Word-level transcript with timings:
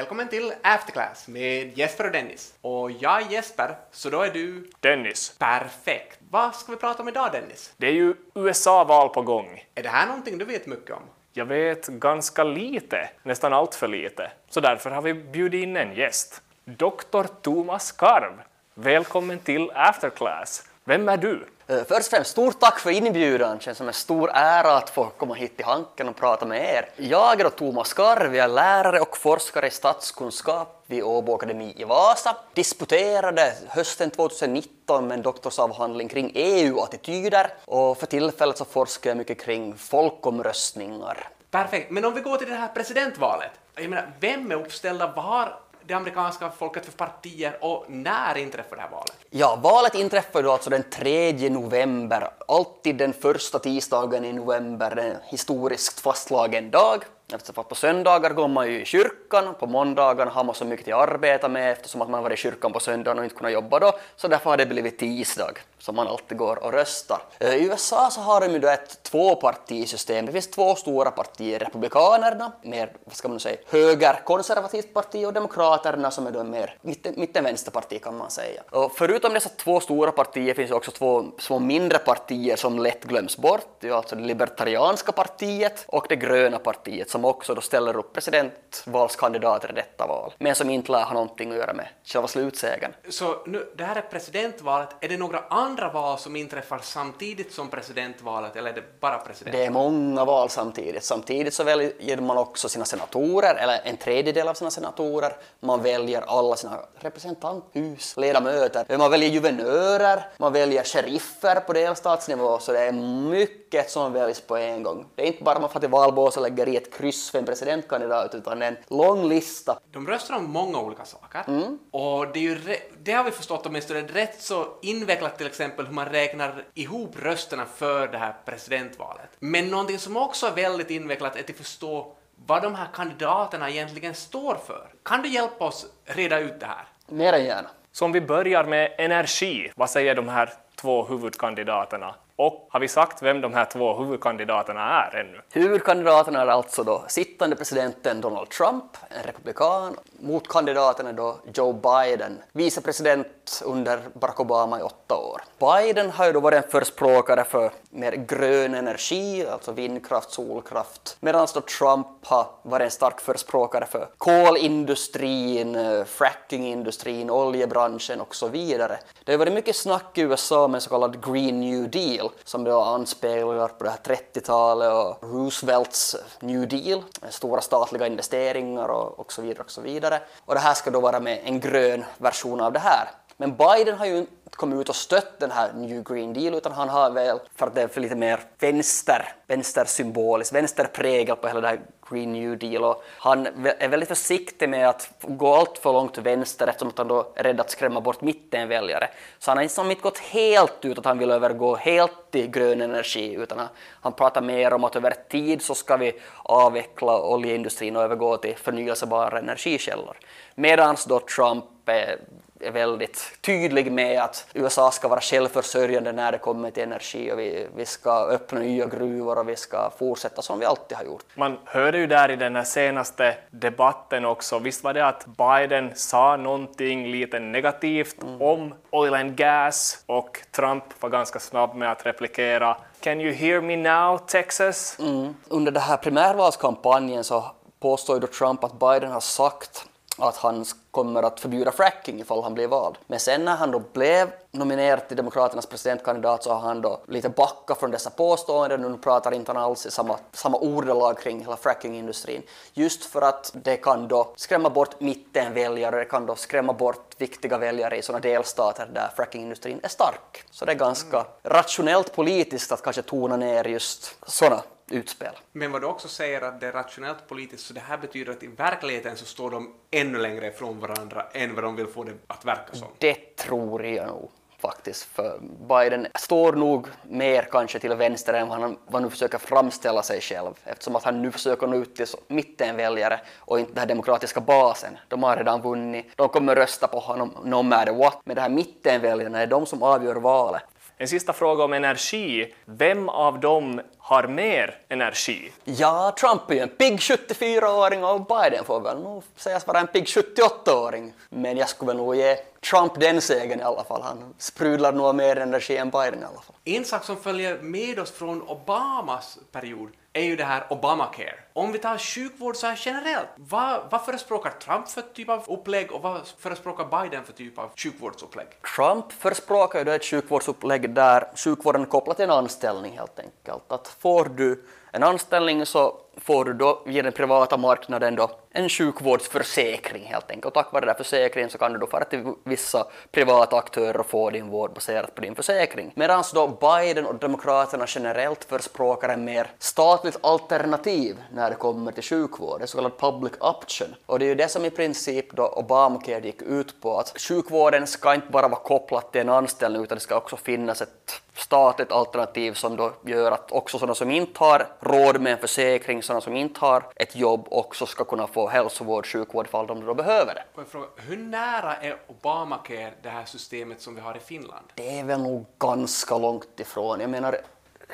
Välkommen 0.00 0.28
till 0.28 0.52
Afterclass 0.62 1.28
med 1.28 1.78
Jesper 1.78 2.04
och 2.06 2.12
Dennis. 2.12 2.54
Och 2.60 2.90
jag 2.90 3.22
är 3.22 3.30
Jesper, 3.30 3.76
så 3.90 4.10
då 4.10 4.22
är 4.22 4.30
du... 4.30 4.70
Dennis. 4.80 5.34
Perfekt. 5.38 6.18
Vad 6.30 6.54
ska 6.54 6.72
vi 6.72 6.78
prata 6.78 7.02
om 7.02 7.08
idag 7.08 7.32
Dennis? 7.32 7.72
Det 7.76 7.86
är 7.86 7.92
ju 7.92 8.14
USA-val 8.34 9.08
på 9.08 9.22
gång. 9.22 9.64
Är 9.74 9.82
det 9.82 9.88
här 9.88 10.06
någonting 10.06 10.38
du 10.38 10.44
vet 10.44 10.66
mycket 10.66 10.90
om? 10.90 11.02
Jag 11.32 11.44
vet 11.44 11.86
ganska 11.86 12.44
lite, 12.44 13.10
nästan 13.22 13.52
allt 13.52 13.74
för 13.74 13.88
lite. 13.88 14.30
Så 14.50 14.60
därför 14.60 14.90
har 14.90 15.02
vi 15.02 15.14
bjudit 15.14 15.62
in 15.62 15.76
en 15.76 15.94
gäst. 15.94 16.42
Dr. 16.64 17.22
Thomas 17.42 17.92
Karv. 17.92 18.32
Välkommen 18.74 19.38
till 19.38 19.70
Afterclass. 19.74 20.69
Vem 20.90 21.08
är 21.08 21.16
du? 21.16 21.46
Eh, 21.66 21.76
Först 21.88 22.00
och 22.00 22.04
främst, 22.04 22.30
stort 22.30 22.60
tack 22.60 22.78
för 22.78 22.90
inbjudan. 22.90 23.56
Det 23.56 23.62
känns 23.62 23.78
som 23.78 23.88
en 23.88 23.94
stor 23.94 24.30
ära 24.34 24.76
att 24.76 24.90
få 24.90 25.04
komma 25.04 25.34
hit 25.34 25.56
till 25.56 25.64
Hanken 25.66 26.08
och 26.08 26.16
prata 26.16 26.46
med 26.46 26.74
er. 26.74 26.88
Jag 26.96 27.40
är 27.40 27.44
då 27.44 27.50
Thomas 27.50 27.92
Karv, 27.92 28.36
jag 28.36 28.44
är 28.44 28.48
lärare 28.48 29.00
och 29.00 29.16
forskare 29.16 29.66
i 29.66 29.70
statskunskap 29.70 30.84
vid 30.86 31.02
Åbo 31.02 31.34
Akademi 31.34 31.74
i 31.76 31.84
Vasa. 31.84 32.36
Disputerade 32.54 33.52
hösten 33.68 34.10
2019 34.10 35.06
med 35.06 35.14
en 35.16 35.22
doktorsavhandling 35.22 36.08
kring 36.08 36.32
EU-attityder 36.34 37.46
och 37.64 37.98
för 37.98 38.06
tillfället 38.06 38.58
så 38.58 38.64
forskar 38.64 39.10
jag 39.10 39.16
mycket 39.16 39.40
kring 39.40 39.76
folkomröstningar. 39.76 41.28
Perfekt. 41.50 41.90
Men 41.90 42.04
om 42.04 42.14
vi 42.14 42.20
går 42.20 42.36
till 42.36 42.48
det 42.48 42.54
här 42.54 42.68
presidentvalet. 42.68 43.50
Jag 43.74 43.90
menar, 43.90 44.12
vem 44.20 44.50
är 44.50 44.54
uppställda? 44.54 45.12
Vad 45.16 45.24
har 45.24 45.58
det 45.86 45.94
amerikanska 45.94 46.50
folket 46.50 46.84
för 46.84 46.92
partier 46.92 47.58
och 47.60 47.84
när 47.88 48.38
inträffar 48.38 48.76
det 48.76 48.82
här 48.82 48.90
valet? 48.90 49.16
Ja, 49.30 49.58
valet 49.62 49.94
inträffar 49.94 50.42
då 50.42 50.52
alltså 50.52 50.70
den 50.70 50.82
3 50.82 51.50
november, 51.50 52.30
alltid 52.48 52.96
den 52.96 53.12
första 53.12 53.58
tisdagen 53.58 54.24
i 54.24 54.32
november, 54.32 54.98
en 54.98 55.16
historiskt 55.24 56.00
fastslagen 56.00 56.70
dag. 56.70 57.04
Alltså, 57.32 57.36
eftersom 57.36 57.60
att 57.60 57.68
på 57.68 57.74
söndagar 57.74 58.30
går 58.30 58.48
man 58.48 58.66
ju 58.66 58.82
i 58.82 58.84
kyrkan, 58.84 59.54
på 59.54 59.66
måndagarna 59.66 60.30
har 60.30 60.44
man 60.44 60.54
så 60.54 60.64
mycket 60.64 60.94
att 60.94 61.08
arbeta 61.08 61.48
med 61.48 61.72
eftersom 61.72 62.02
att 62.02 62.10
man 62.10 62.22
varit 62.22 62.38
i 62.38 62.42
kyrkan 62.42 62.72
på 62.72 62.80
söndagen 62.80 63.18
och 63.18 63.24
inte 63.24 63.36
kunnat 63.36 63.52
jobba 63.52 63.78
då, 63.78 63.92
så 64.16 64.28
därför 64.28 64.50
har 64.50 64.56
det 64.56 64.66
blivit 64.66 64.98
tisdag 64.98 65.52
som 65.80 65.96
man 65.96 66.08
alltid 66.08 66.38
går 66.38 66.64
och 66.64 66.72
röstar. 66.72 67.22
Eh, 67.38 67.54
I 67.54 67.64
USA 67.64 68.10
så 68.10 68.20
har 68.20 68.40
de 68.40 68.52
ju 68.52 68.58
då 68.58 68.68
ett 68.68 69.02
tvåpartisystem. 69.02 70.26
Det 70.26 70.32
finns 70.32 70.50
två 70.50 70.74
stora 70.74 71.10
partier, 71.10 71.58
Republikanerna, 71.58 72.52
mer, 72.62 72.92
vad 73.04 73.14
ska 73.14 73.28
man 73.28 73.40
säga, 73.40 73.56
högerkonservativt 73.66 74.94
parti 74.94 75.26
och 75.26 75.32
Demokraterna 75.32 76.10
som 76.10 76.26
är 76.26 76.30
då 76.30 76.44
mer 76.44 76.76
mitten-vänsterparti 76.82 77.98
kan 77.98 78.16
man 78.16 78.30
säga. 78.30 78.62
Och 78.70 78.92
förutom 78.96 79.32
dessa 79.34 79.48
två 79.48 79.80
stora 79.80 80.12
partier 80.12 80.54
finns 80.54 80.70
det 80.70 80.76
också 80.76 80.90
två 80.90 81.24
små 81.38 81.58
mindre 81.58 81.98
partier 81.98 82.56
som 82.56 82.78
lätt 82.78 83.04
glöms 83.04 83.36
bort. 83.36 83.66
Det 83.80 83.88
är 83.88 83.92
alltså 83.92 84.16
det 84.16 84.22
libertarianska 84.22 85.12
partiet 85.12 85.84
och 85.88 86.06
det 86.08 86.16
gröna 86.16 86.58
partiet 86.58 87.10
som 87.10 87.24
också 87.24 87.54
då 87.54 87.60
ställer 87.60 87.96
upp 87.96 88.12
presidentvalskandidater 88.12 89.70
i 89.70 89.72
detta 89.72 90.06
val, 90.06 90.32
men 90.38 90.54
som 90.54 90.70
inte 90.70 90.92
lär 90.92 91.04
ha 91.04 91.12
någonting 91.12 91.50
att 91.50 91.56
göra 91.56 91.72
med 91.72 91.88
själva 92.04 92.28
slutsegern. 92.28 92.92
Så 93.08 93.36
nu, 93.46 93.72
det 93.76 93.84
här 93.84 93.96
är 93.96 94.00
presidentvalet. 94.00 94.88
Är 95.00 95.08
det 95.08 95.16
några 95.16 95.40
andra 95.50 95.69
val 95.76 96.18
som 96.18 96.36
inträffar 96.36 96.80
samtidigt 96.82 97.52
som 97.52 97.68
presidentvalet 97.68 98.56
eller 98.56 98.70
är 98.70 98.74
det 98.74 99.00
bara 99.00 99.18
president? 99.18 99.56
Det 99.56 99.64
är 99.64 99.70
många 99.70 100.24
val 100.24 100.50
samtidigt. 100.50 101.04
Samtidigt 101.04 101.54
så 101.54 101.64
väljer 101.64 102.20
man 102.20 102.38
också 102.38 102.68
sina 102.68 102.84
senatorer, 102.84 103.54
eller 103.54 103.80
en 103.84 103.96
tredjedel 103.96 104.48
av 104.48 104.54
sina 104.54 104.70
senatorer. 104.70 105.32
Man 105.60 105.82
väljer 105.82 106.22
alla 106.22 106.56
sina 106.56 106.78
representanthus, 106.94 108.16
ledamöter. 108.16 108.98
Man 108.98 109.10
väljer 109.10 109.30
guvernörer, 109.30 110.28
man 110.38 110.52
väljer 110.52 110.84
sheriffer 110.84 111.60
på 111.60 111.72
delstatsnivå, 111.72 112.58
så 112.58 112.72
det 112.72 112.80
är 112.80 112.92
mycket 113.30 113.90
som 113.90 114.12
väljs 114.12 114.40
på 114.40 114.56
en 114.56 114.82
gång. 114.82 115.06
Det 115.14 115.22
är 115.22 115.26
inte 115.26 115.44
bara 115.44 115.60
man 115.60 115.70
får 115.70 115.80
till 115.80 115.88
valbås 115.88 116.36
och 116.36 116.42
lägger 116.42 116.68
i 116.68 116.76
ett 116.76 116.94
kryss 116.94 117.30
för 117.30 117.38
en 117.38 117.44
presidentkandidat, 117.44 118.34
utan 118.34 118.62
en 118.62 118.76
lång 118.88 119.28
lista. 119.28 119.78
De 119.92 120.06
röstar 120.06 120.36
om 120.36 120.50
många 120.50 120.80
olika 120.80 121.04
saker. 121.04 121.44
Och 121.90 122.26
det, 122.32 122.38
är 122.38 122.42
ju 122.42 122.58
det 123.02 123.12
har 123.12 123.24
vi 123.24 123.30
förstått 123.30 123.66
åtminstone 123.66 124.00
rätt 124.00 124.42
så 124.42 124.66
invecklat 124.82 125.38
till 125.38 125.46
exempel 125.46 125.86
hur 125.86 125.94
man 125.94 126.06
räknar 126.06 126.64
ihop 126.74 127.16
rösterna 127.22 127.66
för 127.76 128.08
det 128.08 128.18
här 128.18 128.34
presidentvalet. 128.44 129.28
Men 129.38 129.68
någonting 129.68 129.98
som 129.98 130.16
också 130.16 130.46
är 130.46 130.52
väldigt 130.52 130.90
invecklat 130.90 131.36
är 131.36 131.40
att 131.40 131.56
förstå 131.56 132.12
vad 132.46 132.62
de 132.62 132.74
här 132.74 132.88
kandidaterna 132.94 133.70
egentligen 133.70 134.14
står 134.14 134.54
för. 134.66 134.88
Kan 135.02 135.22
du 135.22 135.28
hjälpa 135.28 135.64
oss 135.64 135.86
reda 136.04 136.38
ut 136.38 136.60
det 136.60 136.66
här? 136.66 136.84
Mer 137.06 137.32
än 137.32 137.44
gärna. 137.44 137.68
Så 137.92 138.04
om 138.04 138.12
vi 138.12 138.20
börjar 138.20 138.64
med 138.64 138.94
energi, 138.98 139.72
vad 139.76 139.90
säger 139.90 140.14
de 140.14 140.28
här 140.28 140.52
två 140.74 141.04
huvudkandidaterna? 141.04 142.14
Och 142.42 142.66
har 142.70 142.80
vi 142.80 142.88
sagt 142.88 143.22
vem 143.22 143.40
de 143.40 143.54
här 143.54 143.64
två 143.64 143.94
huvudkandidaterna 143.94 144.80
är 144.80 145.16
ännu? 145.16 145.40
Huvudkandidaterna 145.52 146.42
är 146.42 146.46
alltså 146.46 146.84
då 146.84 147.04
sittande 147.08 147.56
presidenten 147.56 148.20
Donald 148.20 148.50
Trump, 148.50 148.84
en 149.08 149.22
republikan. 149.22 149.96
Motkandidaten 150.20 151.06
är 151.06 151.12
då 151.12 151.36
Joe 151.54 151.72
Biden, 151.72 152.38
vicepresident 152.52 153.62
under 153.64 154.00
Barack 154.14 154.40
Obama 154.40 154.80
i 154.80 154.82
åtta 154.82 155.16
år. 155.16 155.42
Biden 155.58 156.10
har 156.10 156.26
ju 156.26 156.32
då 156.32 156.40
varit 156.40 156.64
en 156.64 156.70
förespråkare 156.70 157.44
för 157.44 157.70
mer 157.90 158.12
grön 158.12 158.74
energi, 158.74 159.46
alltså 159.46 159.72
vindkraft, 159.72 160.30
solkraft, 160.30 161.16
medan 161.20 161.46
då 161.54 161.60
Trump 161.60 162.06
har 162.24 162.46
varit 162.62 162.84
en 162.84 162.90
stark 162.90 163.20
förespråkare 163.20 163.86
för 163.86 164.08
kolindustrin, 164.18 166.04
frackingindustrin, 166.06 167.30
oljebranschen 167.30 168.20
och 168.20 168.34
så 168.34 168.48
vidare. 168.48 168.98
Det 169.24 169.32
har 169.32 169.38
varit 169.38 169.52
mycket 169.52 169.76
snack 169.76 170.18
i 170.18 170.20
USA 170.20 170.68
med 170.68 170.74
en 170.74 170.80
så 170.80 170.90
kallad 170.90 171.24
Green 171.32 171.60
New 171.60 171.90
Deal 171.90 172.29
som 172.44 172.64
då 172.64 172.80
anspeglar 172.80 173.68
på 173.68 173.84
det 173.84 173.90
här 173.90 174.16
30-talet 174.34 174.92
och 174.92 175.30
Roosevelts 175.32 176.16
New 176.40 176.68
Deal, 176.68 177.02
stora 177.30 177.60
statliga 177.60 178.06
investeringar 178.06 178.88
och, 178.88 179.20
och 179.20 179.32
så 179.32 179.42
vidare 179.42 179.62
och 179.64 179.70
så 179.70 179.80
vidare. 179.80 180.20
Och 180.44 180.54
det 180.54 180.60
här 180.60 180.74
ska 180.74 180.90
då 180.90 181.00
vara 181.00 181.20
med 181.20 181.40
en 181.44 181.60
grön 181.60 182.04
version 182.18 182.60
av 182.60 182.72
det 182.72 182.78
här. 182.78 183.10
Men 183.40 183.56
Biden 183.56 183.98
har 183.98 184.06
ju 184.06 184.16
inte 184.18 184.30
kommit 184.50 184.80
ut 184.80 184.88
och 184.88 184.96
stött 184.96 185.38
den 185.38 185.50
här 185.50 185.72
New 185.72 186.02
Green 186.02 186.32
Deal 186.32 186.54
utan 186.54 186.72
han 186.72 186.88
har 186.88 187.10
väl, 187.10 187.38
för 187.54 187.66
att 187.66 187.74
det 187.74 187.82
är 187.82 187.88
för 187.88 188.00
lite 188.00 188.14
mer 188.14 188.40
vänster, 188.58 189.32
vänstersymboliskt, 189.46 190.54
vänsterprägel 190.54 191.36
på 191.36 191.48
hela 191.48 191.60
det 191.60 191.68
här 191.68 191.80
Green 192.10 192.32
New 192.32 192.58
Deal 192.58 192.84
och 192.84 193.04
han 193.06 193.46
är 193.78 193.88
väldigt 193.88 194.08
försiktig 194.08 194.68
med 194.68 194.88
att 194.88 195.10
gå 195.20 195.54
allt 195.54 195.78
för 195.78 195.92
långt 195.92 196.14
till 196.14 196.22
vänster 196.22 196.66
eftersom 196.66 196.88
att 196.88 196.98
han 196.98 197.08
då 197.08 197.32
är 197.34 197.42
rädd 197.42 197.60
att 197.60 197.70
skrämma 197.70 198.00
bort 198.00 198.20
mittenväljare. 198.20 199.08
Så 199.38 199.50
han 199.50 199.58
har 199.58 199.64
liksom 199.64 199.90
inte 199.90 200.02
gått 200.02 200.18
helt 200.18 200.84
ut 200.84 200.98
att 200.98 201.04
han 201.04 201.18
vill 201.18 201.30
övergå 201.30 201.76
helt 201.76 202.30
till 202.30 202.50
grön 202.50 202.80
energi 202.80 203.34
utan 203.34 203.58
han, 203.58 203.68
han 204.00 204.12
pratar 204.12 204.42
mer 204.42 204.72
om 204.72 204.84
att 204.84 204.96
över 204.96 205.14
tid 205.28 205.62
så 205.62 205.74
ska 205.74 205.96
vi 205.96 206.12
avveckla 206.42 207.22
oljeindustrin 207.22 207.96
och 207.96 208.02
övergå 208.02 208.36
till 208.36 208.56
förnyelsebara 208.56 209.38
energikällor. 209.38 210.16
Medan 210.54 210.96
då 211.08 211.20
Trump 211.20 211.64
är 211.86 212.18
är 212.62 212.70
väldigt 212.70 213.38
tydlig 213.40 213.92
med 213.92 214.22
att 214.22 214.46
USA 214.54 214.90
ska 214.90 215.08
vara 215.08 215.20
självförsörjande 215.20 216.12
när 216.12 216.32
det 216.32 216.38
kommer 216.38 216.70
till 216.70 216.82
energi 216.82 217.32
och 217.32 217.38
vi, 217.38 217.66
vi 217.76 217.86
ska 217.86 218.24
öppna 218.24 218.60
nya 218.60 218.86
gruvor 218.86 219.38
och 219.38 219.48
vi 219.48 219.56
ska 219.56 219.90
fortsätta 219.98 220.42
som 220.42 220.58
vi 220.58 220.66
alltid 220.66 220.96
har 220.96 221.04
gjort. 221.04 221.24
Man 221.34 221.58
hörde 221.64 221.98
ju 221.98 222.06
där 222.06 222.30
i 222.30 222.36
den 222.36 222.56
här 222.56 222.64
senaste 222.64 223.36
debatten 223.50 224.24
också, 224.24 224.58
visst 224.58 224.84
var 224.84 224.94
det 224.94 225.06
att 225.06 225.26
Biden 225.26 225.90
sa 225.94 226.36
någonting 226.36 227.10
lite 227.10 227.38
negativt 227.38 228.16
om 228.40 228.74
oil 228.90 229.14
and 229.14 229.36
gas 229.36 230.04
och 230.06 230.40
Trump 230.50 230.84
var 231.00 231.10
ganska 231.10 231.38
snabb 231.38 231.74
med 231.74 231.92
att 231.92 232.06
replikera 232.06 232.76
Can 233.00 233.20
you 233.20 233.32
hear 233.32 233.60
me 233.60 233.76
now, 233.76 234.18
Texas? 234.18 234.96
Mm. 234.98 235.34
Under 235.48 235.72
den 235.72 235.82
här 235.82 235.96
primärvalskampanjen 235.96 237.24
så 237.24 237.44
påstår 237.80 238.16
ju 238.16 238.20
då 238.20 238.26
Trump 238.26 238.64
att 238.64 238.78
Biden 238.78 239.10
har 239.10 239.20
sagt 239.20 239.86
att 240.22 240.36
han 240.36 240.64
kommer 240.90 241.22
att 241.22 241.40
förbjuda 241.40 241.72
fracking 241.72 242.20
ifall 242.20 242.42
han 242.42 242.54
blir 242.54 242.68
vald. 242.68 242.98
Men 243.06 243.20
sen 243.20 243.44
när 243.44 243.56
han 243.56 243.70
då 243.70 243.82
blev 243.92 244.30
nominerad 244.50 245.08
till 245.08 245.16
Demokraternas 245.16 245.66
presidentkandidat 245.66 246.44
så 246.44 246.52
har 246.52 246.60
han 246.60 246.80
då 246.80 247.00
lite 247.08 247.28
backat 247.28 247.78
från 247.78 247.90
dessa 247.90 248.10
påståenden 248.10 248.84
och 248.84 248.90
nu 248.90 248.98
pratar 248.98 249.34
inte 249.34 249.52
han 249.52 249.62
alls 249.62 249.86
i 249.86 249.90
samma, 249.90 250.18
samma 250.32 250.58
ordalag 250.58 251.18
kring 251.18 251.40
hela 251.40 251.56
frackingindustrin. 251.56 252.42
Just 252.72 253.04
för 253.04 253.22
att 253.22 253.50
det 253.54 253.76
kan 253.76 254.08
då 254.08 254.32
skrämma 254.36 254.70
bort 254.70 255.00
mittenväljare, 255.00 255.98
det 255.98 256.04
kan 256.04 256.26
då 256.26 256.36
skrämma 256.36 256.72
bort 256.72 257.14
viktiga 257.18 257.58
väljare 257.58 257.96
i 257.96 258.02
sådana 258.02 258.20
delstater 258.20 258.88
där 258.94 259.10
frackingindustrin 259.16 259.80
är 259.82 259.88
stark. 259.88 260.44
Så 260.50 260.64
det 260.64 260.72
är 260.72 260.76
ganska 260.76 261.24
rationellt 261.42 262.12
politiskt 262.16 262.72
att 262.72 262.82
kanske 262.82 263.02
tona 263.02 263.36
ner 263.36 263.64
just 263.64 264.16
sådana 264.26 264.62
utspel. 264.90 265.32
Men 265.52 265.72
vad 265.72 265.82
du 265.82 265.86
också 265.86 266.08
säger 266.08 266.42
att 266.42 266.60
det 266.60 266.66
är 266.66 266.72
rationellt 266.72 267.28
politiskt, 267.28 267.66
så 267.66 267.74
det 267.74 267.80
här 267.80 267.98
betyder 267.98 268.32
att 268.32 268.42
i 268.42 268.46
verkligheten 268.46 269.16
så 269.16 269.24
står 269.24 269.50
de 269.50 269.74
ännu 269.90 270.18
längre 270.18 270.46
ifrån 270.46 270.80
varandra 270.80 271.26
än 271.32 271.54
vad 271.54 271.64
de 271.64 271.76
vill 271.76 271.86
få 271.86 272.04
det 272.04 272.12
att 272.26 272.44
verka 272.44 272.74
som. 272.74 272.88
Det 272.98 273.36
tror 273.36 273.86
jag 273.86 274.06
nog 274.06 274.30
faktiskt, 274.60 275.04
för 275.04 275.40
Biden 275.68 276.06
står 276.14 276.52
nog 276.52 276.86
mer 277.02 277.48
kanske 277.50 277.78
till 277.78 277.94
vänster 277.94 278.34
än 278.34 278.48
vad 278.48 278.60
han, 278.60 278.78
vad 278.86 279.02
nu 279.02 279.10
försöker 279.10 279.38
framställa 279.38 280.02
sig 280.02 280.20
själv 280.20 280.54
eftersom 280.64 280.96
att 280.96 281.04
han 281.04 281.22
nu 281.22 281.30
försöker 281.30 281.66
nå 281.66 281.76
ut 281.76 281.96
till 281.96 282.06
mittenväljare 282.28 283.20
och 283.38 283.60
inte 283.60 283.72
den 283.72 283.78
här 283.78 283.86
demokratiska 283.86 284.40
basen. 284.40 284.98
De 285.08 285.22
har 285.22 285.36
redan 285.36 285.62
vunnit, 285.62 286.06
de 286.16 286.28
kommer 286.28 286.56
rösta 286.56 286.86
på 286.86 286.98
honom 286.98 287.36
no 287.44 287.62
matter 287.62 287.92
what, 287.92 288.20
men 288.24 288.36
det 288.36 288.42
här 288.42 288.48
mittenväljarna 288.48 289.40
är 289.40 289.46
de 289.46 289.66
som 289.66 289.82
avgör 289.82 290.14
valet. 290.14 290.62
En 291.00 291.08
sista 291.08 291.32
fråga 291.32 291.64
om 291.64 291.72
energi. 291.72 292.54
Vem 292.64 293.08
av 293.08 293.40
dem 293.40 293.80
har 293.98 294.26
mer 294.26 294.78
energi? 294.88 295.52
Ja, 295.64 296.14
Trump 296.20 296.50
är 296.50 296.54
ju 296.54 296.60
en 296.60 296.68
pigg 296.68 296.98
74-åring 296.98 298.04
och 298.04 298.26
Biden 298.26 298.64
får 298.64 298.80
väl 298.80 299.02
nog 299.02 299.22
sägas 299.36 299.66
vara 299.66 299.80
en 299.80 299.86
pigg 299.86 300.04
78-åring. 300.04 301.12
Men 301.28 301.56
jag 301.56 301.68
skulle 301.68 301.86
väl 301.86 301.96
nog 301.96 302.16
ge 302.16 302.36
Trump 302.70 303.00
den 303.00 303.20
segern 303.20 303.60
i 303.60 303.62
alla 303.62 303.84
fall. 303.84 304.02
Han 304.02 304.34
sprudlar 304.38 304.92
nog 304.92 305.14
mer 305.14 305.36
energi 305.36 305.76
än 305.76 305.90
Biden 305.90 306.22
i 306.22 306.24
alla 306.24 306.40
fall. 306.40 306.56
En 306.64 306.84
sak 306.84 307.04
som 307.04 307.16
följer 307.16 307.58
med 307.58 307.98
oss 307.98 308.10
från 308.10 308.42
Obamas 308.42 309.38
period 309.52 309.90
är 310.12 310.22
ju 310.22 310.36
det 310.36 310.44
här 310.44 310.66
Obamacare. 310.70 311.34
Om 311.52 311.72
vi 311.72 311.78
tar 311.78 311.98
sjukvård 311.98 312.56
så 312.56 312.66
här 312.66 312.80
generellt, 312.84 313.28
vad, 313.36 313.80
vad 313.90 314.04
förespråkar 314.04 314.50
Trump 314.50 314.88
för 314.88 315.02
typ 315.02 315.28
av 315.28 315.44
upplägg 315.48 315.92
och 315.92 316.02
vad 316.02 316.20
förespråkar 316.38 317.02
Biden 317.02 317.24
för 317.24 317.32
typ 317.32 317.58
av 317.58 317.70
sjukvårdsupplägg? 317.76 318.46
Trump 318.76 319.12
förespråkar 319.12 319.78
ju 319.78 319.84
då 319.84 319.92
ett 319.92 320.04
sjukvårdsupplägg 320.04 320.90
där 320.94 321.28
sjukvården 321.36 321.82
är 321.82 321.86
kopplad 321.86 322.16
till 322.16 322.24
en 322.24 322.30
anställning 322.30 322.98
helt 322.98 323.18
enkelt. 323.18 323.72
Att 323.72 323.88
får 323.88 324.24
du 324.24 324.64
en 324.92 325.02
anställning 325.02 325.66
så 325.66 326.00
får 326.16 326.44
du 326.44 326.52
då 326.52 326.82
via 326.86 327.02
den 327.02 327.12
privata 327.12 327.56
marknaden 327.56 328.16
då 328.16 328.30
en 328.50 328.68
sjukvårdsförsäkring 328.68 330.04
helt 330.04 330.30
enkelt. 330.30 330.44
Och 330.46 330.54
tack 330.54 330.72
vare 330.72 330.80
den 330.80 330.88
här 330.88 330.96
försäkringen 330.96 331.50
så 331.50 331.58
kan 331.58 331.72
du 331.72 331.78
då 331.78 331.86
fara 331.86 332.04
till 332.04 332.32
vissa 332.44 332.86
privata 333.10 333.56
aktörer 333.56 334.00
och 334.00 334.06
få 334.06 334.30
din 334.30 334.48
vård 334.48 334.72
baserat 334.74 335.14
på 335.14 335.20
din 335.20 335.34
försäkring. 335.34 335.92
Medan 335.94 336.24
då 336.34 336.48
Biden 336.48 337.06
och 337.06 337.14
Demokraterna 337.14 337.84
generellt 337.88 338.44
förespråkar 338.44 339.08
en 339.08 339.24
mer 339.24 339.50
statligt 339.58 340.18
alternativ 340.20 341.16
när 341.40 341.50
det 341.50 341.56
kommer 341.56 341.92
till 341.92 342.02
sjukvård, 342.02 342.62
en 342.62 342.68
så 342.68 342.76
kallad 342.76 342.98
public 342.98 343.32
option. 343.40 343.94
Och 344.06 344.18
det 344.18 344.24
är 344.24 344.28
ju 344.28 344.34
det 344.34 344.48
som 344.48 344.64
i 344.64 344.70
princip 344.70 345.32
då 345.32 345.46
Obamacare 345.46 346.26
gick 346.26 346.42
ut 346.42 346.80
på, 346.82 346.98
att 346.98 347.20
sjukvården 347.20 347.86
ska 347.86 348.14
inte 348.14 348.26
bara 348.26 348.48
vara 348.48 348.60
kopplad 348.60 349.12
till 349.12 349.20
en 349.20 349.28
anställning 349.28 349.82
utan 349.82 349.96
det 349.96 350.00
ska 350.00 350.16
också 350.16 350.36
finnas 350.36 350.82
ett 350.82 351.22
statligt 351.34 351.92
alternativ 351.92 352.52
som 352.52 352.76
då 352.76 352.92
gör 353.04 353.32
att 353.32 353.52
också 353.52 353.78
sådana 353.78 353.94
som 353.94 354.10
inte 354.10 354.44
har 354.44 354.66
råd 354.80 355.20
med 355.20 355.32
en 355.32 355.38
försäkring, 355.38 356.02
sådana 356.02 356.20
som 356.20 356.36
inte 356.36 356.60
har 356.60 356.82
ett 356.96 357.16
jobb 357.16 357.46
också 357.50 357.86
ska 357.86 358.04
kunna 358.04 358.26
få 358.26 358.48
hälsovård, 358.48 359.06
sjukvård 359.06 359.46
ifall 359.46 359.66
de 359.66 359.86
då 359.86 359.94
behöver 359.94 360.34
det. 360.34 360.64
Fråga, 360.64 360.86
hur 360.96 361.16
nära 361.16 361.76
är 361.76 361.96
Obamacare 362.06 362.92
det 363.02 363.08
här 363.08 363.24
systemet 363.24 363.80
som 363.80 363.94
vi 363.94 364.00
har 364.00 364.16
i 364.16 364.20
Finland? 364.20 364.66
Det 364.74 364.98
är 364.98 365.04
väl 365.04 365.20
nog 365.22 365.46
ganska 365.58 366.18
långt 366.18 366.60
ifrån. 366.60 367.00
Jag 367.00 367.10
menar, 367.10 367.40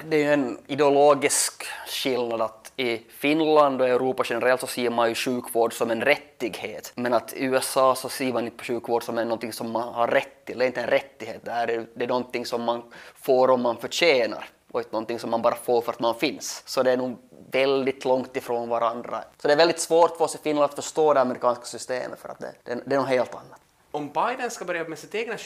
det 0.05 0.17
är 0.17 0.21
ju 0.21 0.33
en 0.33 0.59
ideologisk 0.67 1.65
skillnad 1.87 2.41
att 2.41 2.73
i 2.77 2.99
Finland 2.99 3.81
och 3.81 3.89
Europa 3.89 4.23
generellt 4.27 4.61
så 4.61 4.67
ser 4.67 4.91
man 4.91 5.09
ju 5.09 5.15
sjukvård 5.15 5.73
som 5.73 5.91
en 5.91 6.01
rättighet. 6.01 6.93
Men 6.95 7.15
att 7.15 7.33
i 7.33 7.45
USA 7.45 7.95
så 7.95 8.09
ser 8.09 8.33
man 8.33 8.45
inte 8.45 8.57
på 8.57 8.65
sjukvård 8.65 9.03
som 9.03 9.15
någonting 9.15 9.53
som 9.53 9.71
man 9.71 9.95
har 9.95 10.09
rätt 10.09 10.45
till. 10.45 10.59
Det 10.59 10.65
är 10.65 10.67
inte 10.67 10.81
en 10.81 10.87
rättighet, 10.87 11.45
det 11.45 11.51
är, 11.51 11.87
det 11.95 12.05
är 12.05 12.09
någonting 12.09 12.47
som 12.47 12.63
man 12.63 12.83
får 13.15 13.51
om 13.51 13.63
man 13.63 13.77
förtjänar 13.77 14.49
och 14.73 14.81
inte 14.81 14.93
någonting 14.93 15.19
som 15.19 15.31
man 15.31 15.43
bara 15.43 15.55
får 15.55 15.81
för 15.81 15.93
att 15.93 16.01
man 16.01 16.15
finns. 16.15 16.63
Så 16.67 16.83
det 16.83 16.93
är 16.93 16.97
nog 16.97 17.19
väldigt 17.51 18.05
långt 18.05 18.37
ifrån 18.37 18.69
varandra. 18.69 19.25
Så 19.43 19.49
det 19.49 19.55
är 19.55 19.59
väldigt 19.59 19.81
svårt 19.81 20.17
för 20.17 20.25
oss 20.25 20.35
i 20.35 20.39
Finland 20.39 20.65
att 20.65 20.75
förstå 20.75 21.15
det 21.15 21.21
amerikanska 21.21 21.65
systemet 21.65 22.21
för 22.21 22.29
att 22.29 22.39
det, 22.39 22.53
det, 22.65 22.81
det 22.87 22.95
är 22.95 23.01
något 23.01 23.09
helt 23.09 23.35
annat. 23.35 23.61
Om 23.91 24.09
Biden 24.09 24.51
ska 24.51 24.65
börja 24.65 24.89
med 24.89 24.99
sitt 24.99 25.15
egna 25.15 25.37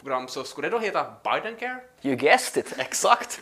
program 0.00 0.28
så 0.28 0.44
skulle 0.44 0.68
det 0.68 0.76
då 0.76 0.78
heta 0.78 1.04
Bidencare? 1.24 1.76
You 2.02 2.16
guessed 2.16 2.64
it, 2.64 2.74
exakt. 2.78 3.40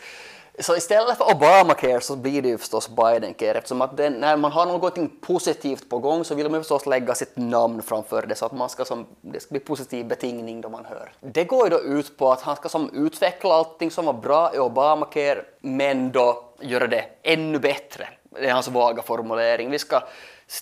Så 0.59 0.75
istället 0.75 1.17
för 1.17 1.31
Obamacare 1.35 2.01
så 2.01 2.15
blir 2.15 2.41
det 2.41 2.47
ju 2.47 2.57
förstås 2.57 2.89
Bidencare 2.89 3.57
eftersom 3.57 3.81
att 3.81 3.97
den, 3.97 4.13
när 4.13 4.37
man 4.37 4.51
har 4.51 4.65
någonting 4.65 5.11
positivt 5.21 5.89
på 5.89 5.99
gång 5.99 6.25
så 6.25 6.35
vill 6.35 6.49
man 6.49 6.61
förstås 6.61 6.85
lägga 6.85 7.15
sitt 7.15 7.37
namn 7.37 7.81
framför 7.81 8.25
det 8.25 8.35
så 8.35 8.45
att 8.45 8.51
man 8.51 8.69
ska 8.69 8.85
som, 8.85 9.05
det 9.21 9.39
ska 9.39 9.51
bli 9.51 9.59
positiv 9.59 10.05
betingning 10.05 10.61
då 10.61 10.69
man 10.69 10.85
hör. 10.85 11.11
Det 11.19 11.43
går 11.43 11.63
ju 11.63 11.69
då 11.69 11.81
ut 11.81 12.17
på 12.17 12.31
att 12.31 12.41
han 12.41 12.55
ska 12.55 12.69
som 12.69 12.89
utveckla 12.93 13.53
allting 13.53 13.91
som 13.91 14.05
var 14.05 14.13
bra 14.13 14.55
i 14.55 14.59
Obamacare 14.59 15.45
men 15.61 16.11
då 16.11 16.43
göra 16.59 16.87
det 16.87 17.05
ännu 17.23 17.59
bättre. 17.59 18.07
Det 18.29 18.47
är 18.47 18.53
hans 18.53 18.67
vaga 18.67 19.01
formulering. 19.01 19.71
Vi 19.71 19.79
ska 19.79 20.01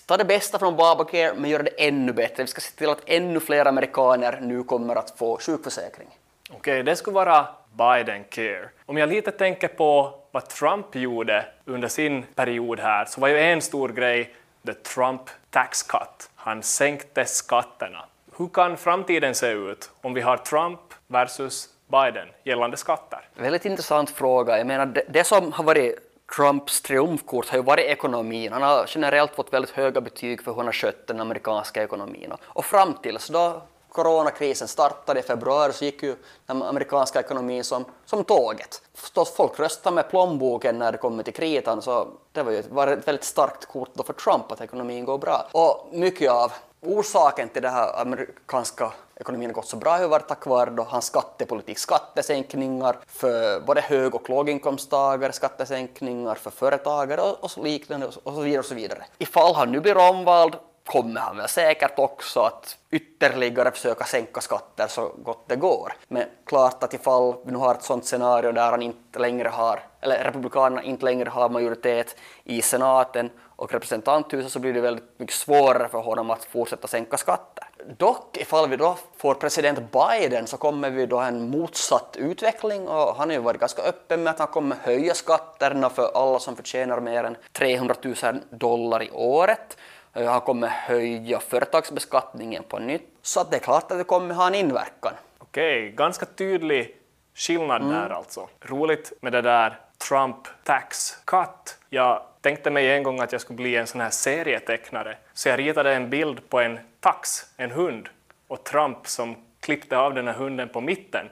ta 0.06 0.18
det 0.18 0.26
bästa 0.26 0.60
från 0.60 0.74
Obamacare 0.74 1.34
men 1.36 1.50
göra 1.50 1.64
det 1.64 1.88
ännu 1.88 2.14
bättre. 2.14 2.44
Vi 2.44 2.48
ska 2.48 2.62
se 2.62 2.76
till 2.76 2.90
att 2.90 3.02
ännu 3.06 3.40
fler 3.40 3.66
amerikaner 3.66 4.40
nu 4.42 4.64
kommer 4.64 4.96
att 4.96 5.18
få 5.18 5.38
sjukförsäkring. 5.38 6.08
Okej, 6.50 6.58
okay, 6.58 6.84
det 6.84 6.96
skulle 6.96 7.16
vara 7.16 7.48
Biden 7.74 8.24
care. 8.30 8.70
Om 8.86 8.98
jag 8.98 9.10
lite 9.10 9.32
tänker 9.32 9.68
på 9.68 10.20
vad 10.32 10.50
Trump 10.50 10.96
gjorde 10.96 11.46
under 11.66 11.88
sin 11.88 12.24
period 12.24 12.80
här 12.80 13.06
så 13.06 13.22
var 13.22 13.28
ju 13.28 13.40
en 13.40 13.62
stor 13.62 13.90
grej 13.90 14.36
the 14.66 14.74
Trump 14.74 15.22
tax 15.50 15.84
cut. 15.84 16.30
Han 16.36 16.64
sänkte 16.64 17.26
skatterna. 17.26 18.06
Hur 18.38 18.48
kan 18.48 18.78
framtiden 18.78 19.36
se 19.36 19.48
ut 19.48 19.92
om 20.02 20.14
vi 20.14 20.22
har 20.22 20.38
Trump 20.38 20.80
versus 21.08 21.70
Biden 21.88 22.28
gällande 22.44 22.78
skatter? 22.78 23.20
Väldigt 23.36 23.66
intressant 23.66 24.10
fråga. 24.10 24.58
Jag 24.58 24.68
menar, 24.68 24.86
det, 24.86 25.04
det 25.10 25.24
som 25.24 25.52
har 25.52 25.64
varit 25.64 26.13
Trumps 26.36 26.82
triumfkort 26.82 27.50
har 27.50 27.58
ju 27.58 27.64
varit 27.64 27.86
ekonomin. 27.86 28.54
Han 28.54 28.62
har 28.62 28.86
generellt 28.88 29.36
fått 29.36 29.54
väldigt 29.54 29.72
höga 29.72 30.02
betyg 30.02 30.44
för 30.44 30.52
hur 30.52 30.58
han 30.58 30.66
har 30.66 30.74
skött 30.74 31.08
den 31.08 31.20
amerikanska 31.20 31.84
ekonomin. 31.84 32.34
Och 32.44 32.66
fram 32.66 32.94
tills 32.94 33.28
då 33.28 33.62
coronakrisen 33.90 34.68
startade 34.68 35.20
i 35.20 35.24
februari 35.24 35.74
så 35.74 35.86
gick 35.86 36.04
ju 36.04 36.16
den 36.46 36.64
amerikanska 36.64 37.20
ekonomin 37.20 37.64
som, 37.64 37.86
som 38.06 38.24
tåget. 38.24 38.82
Förstås, 38.94 39.36
folk 39.36 39.60
röstade 39.60 39.96
med 39.96 40.10
plånboken 40.10 40.80
när 40.80 40.92
det 40.92 40.98
kommer 40.98 41.24
till 41.24 41.34
kritan 41.34 41.82
så 41.82 42.08
det 42.32 42.44
var 42.44 42.52
ju 42.52 42.64
var 42.70 42.88
ett 42.88 43.08
väldigt 43.08 43.24
starkt 43.24 43.66
kort 43.66 43.90
då 43.94 44.04
för 44.04 44.14
Trump 44.14 44.52
att 44.52 44.62
ekonomin 44.62 45.06
går 45.06 45.18
bra. 45.18 45.48
Och 45.52 45.90
mycket 45.92 46.32
av 46.32 46.52
orsaken 46.82 47.50
till 47.50 47.62
det 47.62 47.70
här 47.70 48.02
amerikanska 48.02 48.92
ekonomin 49.16 49.50
har 49.50 49.54
gått 49.54 49.68
så 49.68 49.78
bra 49.78 49.98
har 49.98 50.08
varit 50.08 50.28
tack 50.28 50.46
vare 50.46 50.70
då 50.70 50.84
hans 50.84 51.06
skattepolitik, 51.06 51.80
skattesänkningar 51.80 52.98
för 53.08 53.60
både 53.60 53.82
hög 53.82 54.16
och 54.16 54.30
låginkomsttagare, 54.30 55.32
skattesänkningar 55.32 56.36
för 56.36 56.52
företagare 56.52 57.22
och, 57.22 57.44
och 57.44 57.64
liknande 57.64 58.08
och 58.08 58.34
så 58.34 58.42
vidare 58.42 58.60
och 58.60 58.66
så 58.66 58.76
vidare. 58.76 59.06
Ifall 59.18 59.56
han 59.56 59.72
nu 59.72 59.80
blir 59.80 59.98
omvald 59.98 60.56
kommer 60.86 61.22
han 61.22 61.38
väl 61.38 61.48
säkert 61.48 62.00
också 62.00 62.40
att 62.40 62.78
ytterligare 62.92 63.72
försöka 63.72 64.06
sänka 64.06 64.42
skatter 64.42 64.88
så 64.88 65.12
gott 65.24 65.44
det 65.48 65.56
går. 65.56 65.94
Men 66.08 66.24
klart 66.46 66.84
att 66.84 66.94
ifall 66.94 67.36
vi 67.46 67.52
nu 67.52 67.58
har 67.58 67.76
ett 67.76 67.84
sådant 67.84 68.06
scenario 68.06 68.52
där 68.52 68.72
han 68.72 68.82
inte 68.82 69.20
längre 69.20 69.50
har, 69.50 69.80
eller 70.02 70.24
republikanerna 70.24 70.84
inte 70.84 71.06
längre 71.06 71.30
har 71.30 71.50
majoritet 71.50 72.16
i 72.44 72.62
senaten 72.62 73.30
och 73.56 73.74
representanthuset 73.74 74.52
så 74.52 74.60
blir 74.60 74.74
det 74.74 74.82
väldigt 74.82 75.20
mycket 75.20 75.36
svårare 75.36 75.88
för 75.88 76.00
honom 76.00 76.32
att 76.32 76.44
fortsätta 76.44 76.88
sänka 76.88 77.18
skatter. 77.18 77.63
Dock, 77.98 78.38
ifall 78.38 78.70
vi 78.70 78.76
då 78.76 78.98
får 79.18 79.34
president 79.34 79.80
Biden 79.92 80.48
så 80.48 80.58
kommer 80.58 80.90
vi 80.90 81.06
då 81.06 81.20
en 81.20 81.50
motsatt 81.50 82.16
utveckling 82.20 82.88
och 82.88 83.16
han 83.16 83.30
har 83.30 83.36
ju 83.36 83.42
varit 83.42 83.60
ganska 83.60 83.82
öppen 83.82 84.24
med 84.24 84.32
att 84.32 84.40
han 84.40 84.48
kommer 84.48 84.76
höja 84.76 85.14
skatterna 85.14 85.90
för 85.90 86.12
alla 86.14 86.40
som 86.40 86.56
förtjänar 86.56 87.00
mer 87.00 87.24
än 87.24 87.38
300 87.52 87.96
000 88.04 88.16
dollar 88.50 89.04
i 89.04 89.12
året 89.12 89.78
Eh, 90.14 90.32
han 90.32 90.42
kommer 90.42 90.68
höja 90.68 91.40
företagsbeskattningen 91.40 92.64
på 92.64 92.80
nytt. 92.80 93.10
Så 93.22 93.40
att 93.40 93.52
det 93.52 93.58
är 93.58 93.62
klart 93.62 93.92
att 93.92 93.98
det 93.98 94.04
kommer 94.04 94.36
ha 94.36 94.48
en 94.48 94.56
inverkan. 94.56 95.14
Okej, 95.38 95.92
ganska 95.92 96.26
tydlig 96.26 96.96
skillnad 97.36 97.82
mm. 97.82 97.94
där 97.94 98.10
alltså. 98.10 98.50
Roligt 98.62 99.14
med 99.22 99.32
det 99.32 99.42
där 99.42 99.80
Trump 100.10 100.38
tax 100.64 101.18
cut. 101.26 101.78
Jag 101.90 102.24
tänkte 102.42 102.72
mig 102.72 102.92
en 102.92 103.04
gång 103.04 103.20
att 103.20 103.32
jag 103.32 103.42
skulle 103.42 103.58
bli 103.58 103.76
en 103.76 103.88
sån 103.88 104.02
här 104.02 104.10
serietecknare, 104.10 105.18
så 105.34 105.50
jag 105.50 105.60
ritade 105.60 105.94
en 105.94 106.10
bild 106.10 106.50
på 106.50 106.60
en 106.60 106.80
tax, 107.04 107.46
en 107.58 107.72
hund, 107.72 108.10
och 108.48 108.64
Trump 108.64 109.08
som 109.08 109.36
klippte 109.60 109.98
av 109.98 110.14
den 110.14 110.28
här 110.28 110.34
hunden 110.34 110.70
på 110.70 110.82
mitten. 110.82 111.30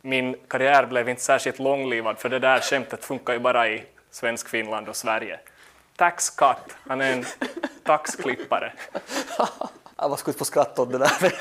Min 0.00 0.36
karriär 0.48 0.86
blev 0.86 1.08
inte 1.08 1.22
särskilt 1.22 1.58
långlivad, 1.58 2.18
för 2.18 2.28
det 2.28 2.38
där 2.38 2.60
skämtet 2.60 3.04
funkar 3.04 3.32
ju 3.32 3.38
bara 3.38 3.68
i 3.68 3.84
svensk 4.10 4.48
Finland 4.48 4.88
och 4.88 4.96
Sverige. 4.96 5.40
Tax 5.96 6.30
cut, 6.30 6.76
han 6.88 7.00
är 7.00 7.12
en 7.12 7.24
taxklippare. 7.82 8.72
var 9.96 10.16
skulle 10.16 10.38
få 10.38 10.44
skratta 10.44 10.82
åt 10.82 10.92
det 10.92 10.98
där. 10.98 11.32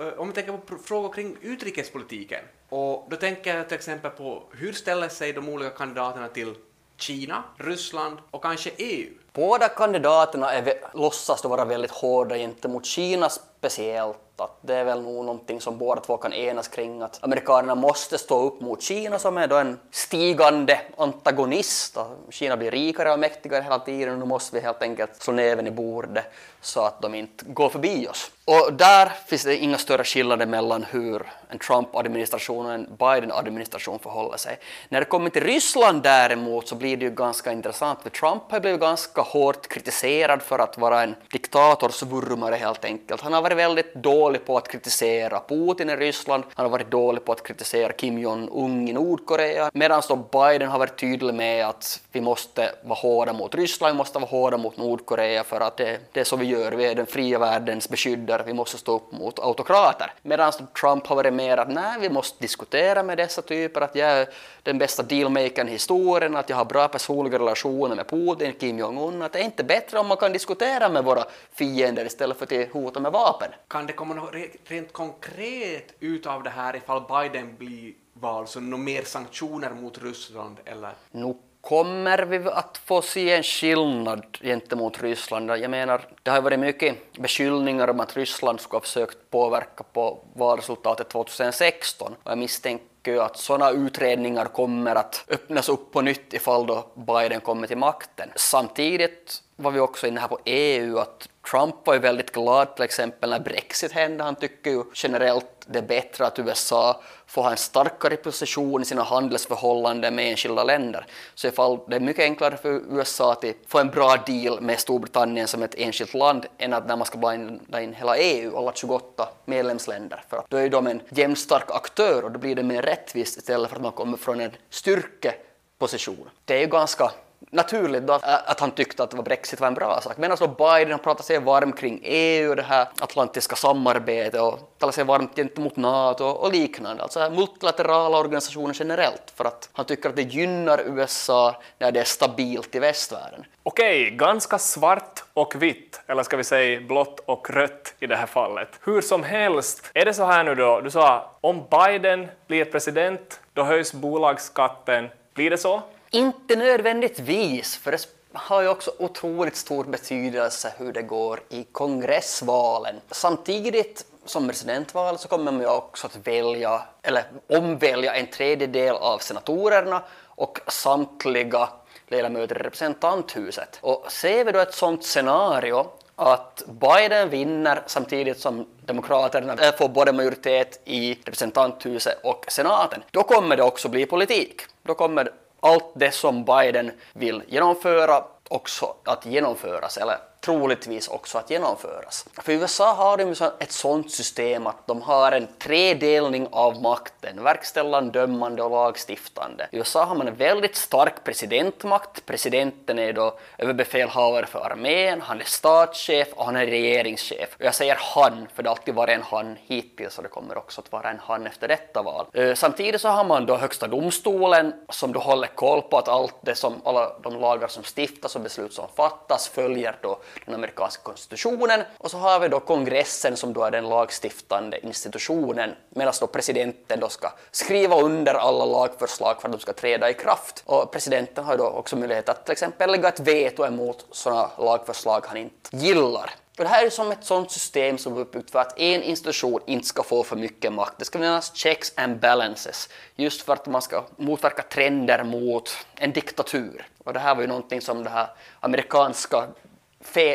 Eh, 0.00 0.20
om 0.20 0.28
vi 0.28 0.34
tänker 0.34 0.52
på 0.52 0.78
frågor 0.78 1.12
kring 1.12 1.36
utrikespolitiken, 1.40 2.44
och 2.68 3.06
då 3.10 3.16
tänker 3.16 3.56
jag 3.56 3.68
till 3.68 3.76
exempel 3.76 4.10
på 4.10 4.42
hur 4.52 4.72
ställer 4.72 5.08
sig 5.08 5.32
de 5.32 5.48
olika 5.48 5.70
kandidaterna 5.70 6.28
till 6.28 6.54
Kina, 6.96 7.44
Ryssland 7.56 8.18
och 8.30 8.42
kanske 8.42 8.70
EU? 8.76 9.10
Båda 9.38 9.68
kandidaterna 9.68 10.52
är, 10.52 10.74
låtsas 10.94 11.44
vara 11.44 11.64
väldigt 11.64 11.90
hårda 11.90 12.36
gentemot 12.36 12.86
Kina 12.86 13.28
speciellt 13.28 14.16
att 14.40 14.58
det 14.60 14.74
är 14.74 14.84
väl 14.84 15.02
nog 15.02 15.24
någonting 15.24 15.60
som 15.60 15.78
båda 15.78 16.00
två 16.00 16.16
kan 16.16 16.32
enas 16.32 16.68
kring 16.68 17.02
att 17.02 17.18
amerikanerna 17.24 17.74
måste 17.74 18.18
stå 18.18 18.42
upp 18.42 18.60
mot 18.60 18.82
Kina 18.82 19.18
som 19.18 19.38
är 19.38 19.46
då 19.46 19.56
en 19.56 19.78
stigande 19.90 20.80
antagonist. 20.96 21.98
Kina 22.30 22.56
blir 22.56 22.70
rikare 22.70 23.12
och 23.12 23.18
mäktigare 23.18 23.62
hela 23.62 23.78
tiden 23.78 24.12
och 24.12 24.18
nu 24.18 24.24
måste 24.24 24.56
vi 24.56 24.62
helt 24.62 24.82
enkelt 24.82 25.22
slå 25.22 25.32
näven 25.32 25.66
i 25.66 25.70
bordet 25.70 26.24
så 26.60 26.80
att 26.80 27.02
de 27.02 27.14
inte 27.14 27.44
går 27.44 27.68
förbi 27.68 28.08
oss. 28.08 28.30
Och 28.44 28.72
där 28.72 29.12
finns 29.26 29.44
det 29.44 29.56
inga 29.56 29.78
större 29.78 30.04
skillnader 30.04 30.46
mellan 30.46 30.84
hur 30.84 31.26
en 31.48 31.58
Trump-administration 31.58 32.66
och 32.66 32.72
en 32.72 32.96
Biden-administration 32.98 33.98
förhåller 33.98 34.36
sig. 34.36 34.58
När 34.88 35.00
det 35.00 35.06
kommer 35.06 35.30
till 35.30 35.44
Ryssland 35.44 36.02
däremot 36.02 36.68
så 36.68 36.74
blir 36.74 36.96
det 36.96 37.04
ju 37.04 37.10
ganska 37.10 37.52
intressant 37.52 38.02
för 38.02 38.10
Trump 38.10 38.42
har 38.50 38.60
blivit 38.60 38.80
ganska 38.80 39.22
hårt 39.28 39.68
kritiserad 39.68 40.42
för 40.42 40.58
att 40.58 40.78
vara 40.78 41.02
en 41.02 41.14
diktatorsvurmare 41.32 42.54
helt 42.54 42.84
enkelt. 42.84 43.20
Han 43.20 43.32
har 43.32 43.42
varit 43.42 43.56
väldigt 43.56 43.94
dålig 43.94 44.46
på 44.46 44.56
att 44.56 44.68
kritisera 44.68 45.40
Putin 45.48 45.90
i 45.90 45.96
Ryssland, 45.96 46.44
han 46.54 46.64
har 46.64 46.70
varit 46.70 46.90
dålig 46.90 47.24
på 47.24 47.32
att 47.32 47.42
kritisera 47.42 47.92
Kim 47.92 48.18
Jong-Un 48.18 48.88
i 48.88 48.92
Nordkorea, 48.92 49.70
medan 49.74 50.02
då 50.08 50.16
Biden 50.16 50.68
har 50.68 50.78
varit 50.78 51.00
tydlig 51.00 51.34
med 51.34 51.66
att 51.66 52.00
vi 52.12 52.20
måste 52.20 52.74
vara 52.82 52.98
hårda 52.98 53.32
mot 53.32 53.54
Ryssland, 53.54 53.94
vi 53.94 53.98
måste 53.98 54.18
vara 54.18 54.30
hårda 54.30 54.56
mot 54.56 54.76
Nordkorea 54.76 55.44
för 55.44 55.60
att 55.60 55.76
det, 55.76 55.98
det 56.12 56.20
är 56.20 56.24
så 56.24 56.36
vi 56.36 56.46
gör, 56.46 56.72
vi 56.72 56.86
är 56.86 56.94
den 56.94 57.06
fria 57.06 57.38
världens 57.38 57.88
beskyddare, 57.88 58.42
vi 58.46 58.52
måste 58.52 58.78
stå 58.78 58.96
upp 58.96 59.12
mot 59.12 59.38
autokrater. 59.38 60.12
Medan 60.22 60.52
Trump 60.80 61.06
har 61.06 61.16
varit 61.16 61.32
mer 61.32 61.56
att 61.56 61.68
nej, 61.68 62.00
vi 62.00 62.10
måste 62.10 62.42
diskutera 62.42 63.02
med 63.02 63.18
dessa 63.18 63.42
typer, 63.42 63.80
att 63.80 63.94
jag 63.94 64.10
är 64.10 64.28
den 64.62 64.78
bästa 64.78 65.02
dealmakern 65.02 65.68
i 65.68 65.70
historien, 65.70 66.36
att 66.36 66.50
jag 66.50 66.56
har 66.56 66.64
bra 66.64 66.88
personliga 66.88 67.38
relationer 67.38 67.96
med 67.96 68.08
Putin, 68.08 68.52
Kim 68.60 68.78
Jong-Un, 68.78 69.07
att 69.22 69.32
det 69.32 69.38
är 69.38 69.44
inte 69.44 69.64
bättre 69.64 69.98
om 69.98 70.06
man 70.06 70.16
kan 70.16 70.32
diskutera 70.32 70.88
med 70.88 71.04
våra 71.04 71.24
fiender 71.52 72.04
istället 72.04 72.36
för 72.36 72.62
att 72.62 72.72
hota 72.72 73.00
med 73.00 73.12
vapen. 73.12 73.50
Kan 73.68 73.86
det 73.86 73.92
komma 73.92 74.14
något 74.14 74.34
rent 74.64 74.92
konkret 74.92 75.94
ut 76.00 76.26
av 76.26 76.42
det 76.42 76.50
här 76.50 76.76
ifall 76.76 77.02
Biden 77.08 77.56
blir 77.56 77.92
vald, 78.12 78.48
så 78.48 78.60
några 78.60 78.84
mer 78.84 79.02
sanktioner 79.02 79.70
mot 79.70 79.98
Ryssland 80.02 80.56
eller? 80.64 80.92
Nu 81.10 81.34
kommer 81.60 82.18
vi 82.18 82.36
att 82.50 82.80
få 82.84 83.02
se 83.02 83.34
en 83.34 83.42
skillnad 83.42 84.24
gentemot 84.40 85.02
Ryssland. 85.02 85.50
Jag 85.50 85.70
menar, 85.70 86.06
det 86.22 86.30
har 86.30 86.40
varit 86.40 86.58
mycket 86.58 87.12
beskyllningar 87.12 87.88
om 87.88 88.00
att 88.00 88.16
Ryssland 88.16 88.60
skulle 88.60 88.76
ha 88.76 88.80
försökt 88.80 89.30
påverka 89.30 89.84
på 89.92 90.18
valresultatet 90.34 91.08
2016 91.08 92.14
och 92.22 92.30
jag 92.30 92.38
misstänker 92.38 93.16
att 93.20 93.36
sådana 93.36 93.70
utredningar 93.70 94.44
kommer 94.44 94.94
att 94.94 95.24
öppnas 95.28 95.68
upp 95.68 95.92
på 95.92 96.00
nytt 96.00 96.34
ifall 96.34 96.66
då 96.66 96.86
Biden 96.94 97.40
kommer 97.40 97.66
till 97.66 97.78
makten. 97.78 98.28
Samtidigt 98.36 99.42
var 99.56 99.70
vi 99.70 99.80
också 99.80 100.06
inne 100.06 100.20
här 100.20 100.28
på 100.28 100.38
EU 100.44 100.98
att 100.98 101.28
Trump 101.50 101.74
var 101.84 101.94
ju 101.94 102.00
väldigt 102.00 102.32
glad 102.32 102.76
till 102.76 102.84
exempel 102.84 103.30
när 103.30 103.40
Brexit 103.40 103.92
hände. 103.92 104.24
Han 104.24 104.34
tycker 104.34 104.70
ju 104.70 104.84
generellt 104.94 105.57
det 105.70 105.78
är 105.78 105.82
bättre 105.82 106.26
att 106.26 106.38
USA 106.38 107.00
får 107.26 107.42
ha 107.42 107.50
en 107.50 107.56
starkare 107.56 108.16
position 108.16 108.82
i 108.82 108.84
sina 108.84 109.02
handelsförhållanden 109.02 110.14
med 110.14 110.30
enskilda 110.30 110.64
länder. 110.64 111.06
Så 111.34 111.48
ifall 111.48 111.78
det 111.88 111.96
är 111.96 112.00
mycket 112.00 112.22
enklare 112.22 112.56
för 112.56 112.68
USA 112.68 113.32
att 113.32 113.44
få 113.66 113.78
en 113.78 113.88
bra 113.88 114.16
deal 114.26 114.60
med 114.60 114.80
Storbritannien 114.80 115.48
som 115.48 115.62
ett 115.62 115.74
enskilt 115.78 116.14
land 116.14 116.46
än 116.58 116.72
att 116.72 116.86
när 116.86 116.96
man 116.96 117.06
ska 117.06 117.18
blanda 117.18 117.82
in 117.82 117.94
hela 117.94 118.16
EU, 118.16 118.56
alla 118.56 118.72
28 118.74 119.28
medlemsländer. 119.44 120.22
För 120.28 120.36
att 120.36 120.50
då 120.50 120.56
är 120.56 120.68
de 120.68 120.86
en 120.86 121.00
jämnstark 121.08 121.70
aktör 121.70 122.24
och 122.24 122.30
då 122.30 122.38
blir 122.38 122.54
det 122.54 122.62
mer 122.62 122.82
rättvist 122.82 123.36
istället 123.38 123.70
för 123.70 123.76
att 123.76 123.82
man 123.82 123.92
kommer 123.92 124.16
från 124.16 124.40
en 124.40 124.50
styrkeposition. 124.70 126.30
Det 126.44 126.54
är 126.54 126.60
ju 126.60 126.66
ganska 126.66 127.10
naturligt 127.50 128.06
då 128.06 128.12
att 128.22 128.60
han 128.60 128.70
tyckte 128.70 129.02
att 129.02 129.24
Brexit 129.24 129.60
var 129.60 129.68
en 129.68 129.74
bra 129.74 130.00
sak. 130.00 130.16
Medan 130.16 130.36
då 130.40 130.48
Biden 130.48 130.98
pratat 130.98 131.26
sig 131.26 131.38
varm 131.38 131.72
kring 131.72 132.00
EU 132.02 132.50
och 132.50 132.56
det 132.56 132.62
här 132.62 132.88
atlantiska 133.00 133.56
samarbetet 133.56 134.40
och 134.40 134.58
talat 134.78 134.94
sig 134.94 135.04
varmt 135.04 135.36
gentemot 135.36 135.76
NATO 135.76 136.24
och 136.24 136.52
liknande. 136.52 137.02
Alltså 137.02 137.30
multilaterala 137.30 138.18
organisationer 138.18 138.74
generellt 138.78 139.32
för 139.34 139.44
att 139.44 139.68
han 139.72 139.84
tycker 139.84 140.08
att 140.08 140.16
det 140.16 140.22
gynnar 140.22 140.80
USA 140.86 141.62
när 141.78 141.92
det 141.92 142.00
är 142.00 142.04
stabilt 142.04 142.74
i 142.74 142.78
västvärlden. 142.78 143.44
Okej, 143.62 144.10
ganska 144.10 144.58
svart 144.58 145.24
och 145.34 145.62
vitt, 145.62 146.00
eller 146.06 146.22
ska 146.22 146.36
vi 146.36 146.44
säga 146.44 146.80
blått 146.80 147.20
och 147.20 147.50
rött 147.50 147.94
i 148.00 148.06
det 148.06 148.16
här 148.16 148.26
fallet. 148.26 148.68
Hur 148.84 149.00
som 149.00 149.22
helst, 149.22 149.90
är 149.94 150.04
det 150.04 150.14
så 150.14 150.24
här 150.24 150.44
nu 150.44 150.54
då, 150.54 150.80
du 150.80 150.90
sa 150.90 151.30
om 151.40 151.64
Biden 151.70 152.28
blir 152.46 152.64
president, 152.64 153.40
då 153.52 153.62
höjs 153.62 153.92
bolagsskatten. 153.92 155.08
Blir 155.34 155.50
det 155.50 155.58
så? 155.58 155.82
Inte 156.10 156.56
nödvändigtvis, 156.56 157.76
för 157.76 157.90
det 157.90 158.06
har 158.32 158.62
ju 158.62 158.68
också 158.68 158.92
otroligt 158.98 159.56
stor 159.56 159.84
betydelse 159.84 160.72
hur 160.78 160.92
det 160.92 161.02
går 161.02 161.40
i 161.48 161.64
kongressvalen. 161.64 162.96
Samtidigt 163.10 164.04
som 164.24 164.48
presidentval 164.48 165.18
så 165.18 165.28
kommer 165.28 165.52
man 165.52 165.60
ju 165.60 165.68
också 165.68 166.06
att 166.06 166.26
välja, 166.26 166.82
eller 167.02 167.24
omvälja 167.48 168.14
en 168.14 168.26
tredjedel 168.26 168.94
av 168.94 169.18
senatorerna 169.18 170.02
och 170.24 170.60
samtliga 170.66 171.68
ledamöter 172.06 172.60
i 172.60 172.62
representanthuset. 172.62 173.78
Och 173.80 174.12
ser 174.12 174.44
vi 174.44 174.52
då 174.52 174.58
ett 174.58 174.74
sådant 174.74 175.04
scenario 175.04 175.86
att 176.16 176.62
Biden 176.66 177.30
vinner 177.30 177.82
samtidigt 177.86 178.40
som 178.40 178.66
Demokraterna 178.84 179.56
får 179.78 179.88
både 179.88 180.12
majoritet 180.12 180.80
i 180.84 181.14
representanthuset 181.24 182.18
och 182.22 182.44
senaten, 182.48 183.02
då 183.10 183.22
kommer 183.22 183.56
det 183.56 183.62
också 183.62 183.88
bli 183.88 184.06
politik. 184.06 184.62
Då 184.82 184.94
kommer 184.94 185.32
allt 185.60 185.92
det 185.94 186.10
som 186.10 186.44
Biden 186.44 186.90
vill 187.12 187.42
genomföra 187.48 188.24
också 188.48 188.94
att 189.04 189.26
genomföras, 189.26 189.96
eller 189.96 190.16
troligtvis 190.40 191.08
också 191.08 191.38
att 191.38 191.50
genomföras. 191.50 192.26
För 192.42 192.52
i 192.52 192.54
USA 192.54 192.92
har 192.92 193.16
de 193.16 193.34
ett 193.60 193.72
sådant 193.72 194.10
system 194.10 194.66
att 194.66 194.86
de 194.86 195.02
har 195.02 195.32
en 195.32 195.48
tredelning 195.58 196.48
av 196.50 196.82
makten, 196.82 197.42
verkställande, 197.42 198.20
dömande 198.20 198.62
och 198.62 198.70
lagstiftande. 198.70 199.68
I 199.72 199.76
USA 199.76 200.04
har 200.04 200.14
man 200.14 200.28
en 200.28 200.34
väldigt 200.34 200.76
stark 200.76 201.24
presidentmakt. 201.24 202.26
Presidenten 202.26 202.98
är 202.98 203.12
då 203.12 203.38
överbefälhavare 203.58 204.46
för 204.46 204.58
armén, 204.58 205.20
han 205.20 205.40
är 205.40 205.44
statschef 205.44 206.28
och 206.32 206.44
han 206.44 206.56
är 206.56 206.66
regeringschef. 206.66 207.56
Och 207.58 207.64
jag 207.64 207.74
säger 207.74 207.98
han, 208.00 208.48
för 208.54 208.62
det 208.62 208.68
har 208.68 208.76
alltid 208.76 208.94
varit 208.94 209.14
en 209.14 209.22
han 209.22 209.56
hittills 209.66 210.16
och 210.16 210.22
det 210.22 210.28
kommer 210.28 210.58
också 210.58 210.80
att 210.80 210.92
vara 210.92 211.10
en 211.10 211.18
han 211.22 211.46
efter 211.46 211.68
detta 211.68 212.02
val. 212.02 212.26
Eh, 212.32 212.54
samtidigt 212.54 213.00
så 213.00 213.08
har 213.08 213.24
man 213.24 213.46
då 213.46 213.56
högsta 213.56 213.86
domstolen 213.86 214.74
som 214.88 215.12
då 215.12 215.20
håller 215.20 215.46
koll 215.46 215.82
på 215.82 215.98
att 215.98 216.08
allt 216.08 216.34
det 216.40 216.54
som, 216.54 216.74
alla 216.84 217.18
de 217.22 217.40
lagar 217.40 217.68
som 217.68 217.82
stiftas 217.82 218.36
och 218.36 218.42
beslut 218.42 218.72
som 218.72 218.88
fattas 218.96 219.48
följer 219.48 219.96
då 220.02 220.18
den 220.44 220.54
amerikanska 220.54 221.02
konstitutionen 221.02 221.82
och 221.98 222.10
så 222.10 222.18
har 222.18 222.40
vi 222.40 222.48
då 222.48 222.60
kongressen 222.60 223.36
som 223.36 223.52
då 223.52 223.64
är 223.64 223.70
den 223.70 223.88
lagstiftande 223.88 224.86
institutionen 224.86 225.74
medan 225.90 226.14
då 226.20 226.26
presidenten 226.26 227.00
då 227.00 227.08
ska 227.08 227.32
skriva 227.50 228.00
under 228.00 228.34
alla 228.34 228.64
lagförslag 228.64 229.40
för 229.40 229.48
att 229.48 229.52
de 229.52 229.60
ska 229.60 229.72
träda 229.72 230.10
i 230.10 230.14
kraft. 230.14 230.62
Och 230.66 230.92
presidenten 230.92 231.44
har 231.44 231.56
då 231.56 231.66
också 231.66 231.96
möjlighet 231.96 232.28
att 232.28 232.44
till 232.44 232.52
exempel 232.52 232.90
lägga 232.90 233.08
ett 233.08 233.20
veto 233.20 233.66
emot 233.66 234.06
sådana 234.10 234.50
lagförslag 234.58 235.24
han 235.26 235.36
inte 235.36 235.76
gillar. 235.76 236.30
Och 236.58 236.64
det 236.64 236.70
här 236.70 236.86
är 236.86 236.90
som 236.90 237.12
ett 237.12 237.24
sådant 237.24 237.50
system 237.50 237.98
som 237.98 238.16
är 238.16 238.20
uppbyggt 238.20 238.50
för 238.50 238.58
att 238.58 238.78
en 238.78 239.02
institution 239.02 239.60
inte 239.66 239.86
ska 239.86 240.02
få 240.02 240.22
för 240.22 240.36
mycket 240.36 240.72
makt. 240.72 240.98
Det 240.98 241.04
ska 241.04 241.18
finnas 241.18 241.54
checks 241.54 241.92
and 241.96 242.20
balances, 242.20 242.88
just 243.16 243.42
för 243.42 243.52
att 243.52 243.66
man 243.66 243.82
ska 243.82 244.04
motverka 244.16 244.62
trender 244.62 245.24
mot 245.24 245.76
en 245.94 246.12
diktatur. 246.12 246.86
Och 247.04 247.12
det 247.12 247.18
här 247.18 247.34
var 247.34 247.42
ju 247.42 247.48
någonting 247.48 247.80
som 247.80 248.04
det 248.04 248.10
här 248.10 248.28
amerikanska 248.60 249.46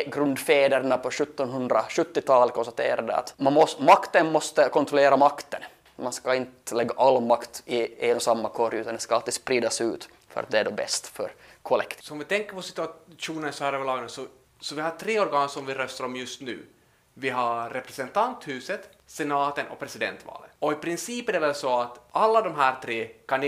grundfäderna 0.06 0.98
på 0.98 1.10
1770-talet 1.10 2.54
konstaterade 2.54 3.16
att 3.16 3.34
man 3.36 3.52
måste, 3.52 3.82
makten 3.82 4.32
måste 4.32 4.68
kontrollera 4.68 5.16
makten. 5.16 5.60
Man 5.96 6.12
ska 6.12 6.34
inte 6.34 6.74
lägga 6.74 6.94
all 6.96 7.22
makt 7.22 7.62
i 7.66 8.08
en 8.10 8.16
och 8.16 8.22
samma 8.22 8.48
korg 8.48 8.78
utan 8.78 8.92
den 8.92 9.00
ska 9.00 9.14
alltid 9.14 9.34
spridas 9.34 9.80
ut 9.80 10.08
för 10.28 10.40
att 10.40 10.50
det 10.50 10.58
är 10.58 10.64
då 10.64 10.70
bäst 10.70 11.06
för 11.06 11.32
kollektivet. 11.62 12.04
Så 12.04 12.12
om 12.12 12.18
vi 12.18 12.24
tänker 12.24 12.54
på 12.54 12.62
situationen 12.62 13.52
så 13.52 13.64
här 13.64 13.72
överlag 13.72 14.10
så, 14.10 14.26
så 14.60 14.74
vi 14.74 14.80
har 14.80 14.90
tre 14.90 15.20
organ 15.20 15.48
som 15.48 15.66
vi 15.66 15.74
röstar 15.74 16.04
om 16.04 16.16
just 16.16 16.40
nu. 16.40 16.66
Vi 17.14 17.30
har 17.30 17.70
representanthuset, 17.70 18.88
senaten 19.06 19.66
och 19.68 19.78
presidentvalet. 19.78 20.50
Och 20.58 20.72
i 20.72 20.76
princip 20.76 21.28
är 21.28 21.32
det 21.32 21.38
väl 21.38 21.54
så 21.54 21.80
att 21.80 22.00
alla 22.10 22.42
de 22.42 22.54
här 22.56 22.80
tre 22.82 23.04
kan 23.04 23.42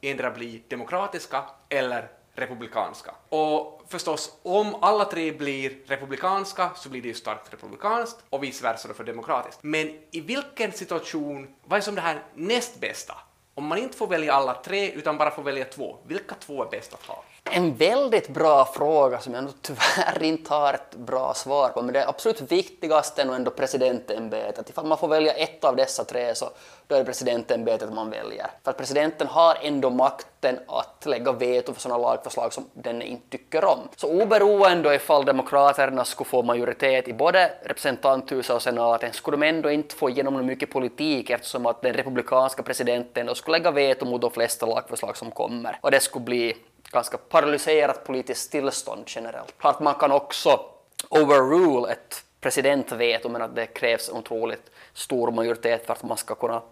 endera 0.00 0.30
bli 0.30 0.62
demokratiska 0.68 1.44
eller 1.68 2.08
republikanska. 2.34 3.14
Och 3.28 3.82
förstås, 3.88 4.32
om 4.42 4.74
alla 4.80 5.04
tre 5.04 5.32
blir 5.32 5.78
republikanska 5.86 6.70
så 6.76 6.88
blir 6.88 7.02
det 7.02 7.08
ju 7.08 7.14
starkt 7.14 7.52
republikanskt 7.52 8.24
och 8.30 8.44
vice 8.44 8.62
versa 8.62 8.88
då 8.88 8.94
för 8.94 9.04
demokratiskt. 9.04 9.58
Men 9.62 9.88
i 10.10 10.20
vilken 10.20 10.72
situation, 10.72 11.54
vad 11.64 11.76
är 11.76 11.80
som 11.80 11.94
det 11.94 12.00
här 12.00 12.22
näst 12.34 12.80
bästa? 12.80 13.14
Om 13.54 13.66
man 13.66 13.78
inte 13.78 13.96
får 13.96 14.06
välja 14.06 14.34
alla 14.34 14.54
tre 14.54 14.92
utan 14.92 15.18
bara 15.18 15.30
får 15.30 15.42
välja 15.42 15.64
två, 15.64 15.96
vilka 16.06 16.34
två 16.34 16.64
är 16.64 16.70
bäst 16.70 16.94
att 16.94 17.06
ha? 17.06 17.24
En 17.52 17.74
väldigt 17.74 18.28
bra 18.28 18.64
fråga 18.64 19.18
som 19.18 19.34
jag 19.34 19.44
nog 19.44 19.52
tyvärr 19.62 20.22
inte 20.22 20.54
har 20.54 20.74
ett 20.74 20.96
bra 20.96 21.34
svar 21.34 21.68
på, 21.68 21.82
men 21.82 21.92
det 21.92 22.08
absolut 22.08 22.40
viktigaste 22.40 23.22
är 23.22 23.26
nog 23.26 23.34
ändå 23.34 23.50
presidentämbetet. 23.50 24.70
Ifall 24.70 24.86
man 24.86 24.98
får 24.98 25.08
välja 25.08 25.32
ett 25.32 25.64
av 25.64 25.76
dessa 25.76 26.04
tre 26.04 26.34
så 26.34 26.50
då 26.86 26.94
är 26.94 26.98
det 26.98 27.04
presidentämbetet 27.04 27.92
man 27.92 28.10
väljer. 28.10 28.46
För 28.64 28.70
att 28.70 28.76
presidenten 28.76 29.26
har 29.26 29.58
ändå 29.62 29.90
makten 29.90 30.58
att 30.68 31.06
lägga 31.06 31.32
veto 31.32 31.74
för 31.74 31.80
sådana 31.80 32.02
lagförslag 32.02 32.52
som 32.52 32.64
den 32.72 33.02
inte 33.02 33.30
tycker 33.30 33.64
om. 33.64 33.78
Så 33.96 34.22
oberoende 34.22 34.94
ifall 34.94 35.24
demokraterna 35.24 36.04
skulle 36.04 36.28
få 36.28 36.42
majoritet 36.42 37.08
i 37.08 37.12
både 37.12 37.52
representanthuset 37.62 38.56
och 38.56 38.62
senaten 38.62 39.12
skulle 39.12 39.36
de 39.36 39.46
ändå 39.46 39.70
inte 39.70 39.94
få 39.94 40.10
igenom 40.10 40.46
mycket 40.46 40.70
politik 40.70 41.30
eftersom 41.30 41.66
att 41.66 41.82
den 41.82 41.92
republikanska 41.92 42.62
presidenten 42.62 43.26
då 43.26 43.34
skulle 43.34 43.58
lägga 43.58 43.70
veto 43.70 44.04
mot 44.04 44.20
de 44.20 44.30
flesta 44.30 44.66
lagförslag 44.66 45.16
som 45.16 45.30
kommer. 45.30 45.78
Och 45.80 45.90
det 45.90 46.00
skulle 46.00 46.24
bli 46.24 46.56
ganska 46.92 47.18
paralyserat 47.18 48.04
politiskt 48.04 48.50
tillstånd 48.50 49.04
generellt. 49.06 49.54
Klart 49.58 49.80
man 49.80 49.94
kan 49.94 50.12
också 50.12 50.60
overrule 51.08 51.92
ett 51.92 52.24
presidentveto 52.40 53.28
men 53.28 53.42
att 53.42 53.54
det 53.54 53.66
krävs 53.66 54.08
en 54.08 54.16
otroligt 54.16 54.70
stor 54.94 55.30
majoritet 55.30 55.86
för 55.86 55.92
att 55.92 56.02
man 56.02 56.16
ska 56.16 56.34
kunna 56.34 56.62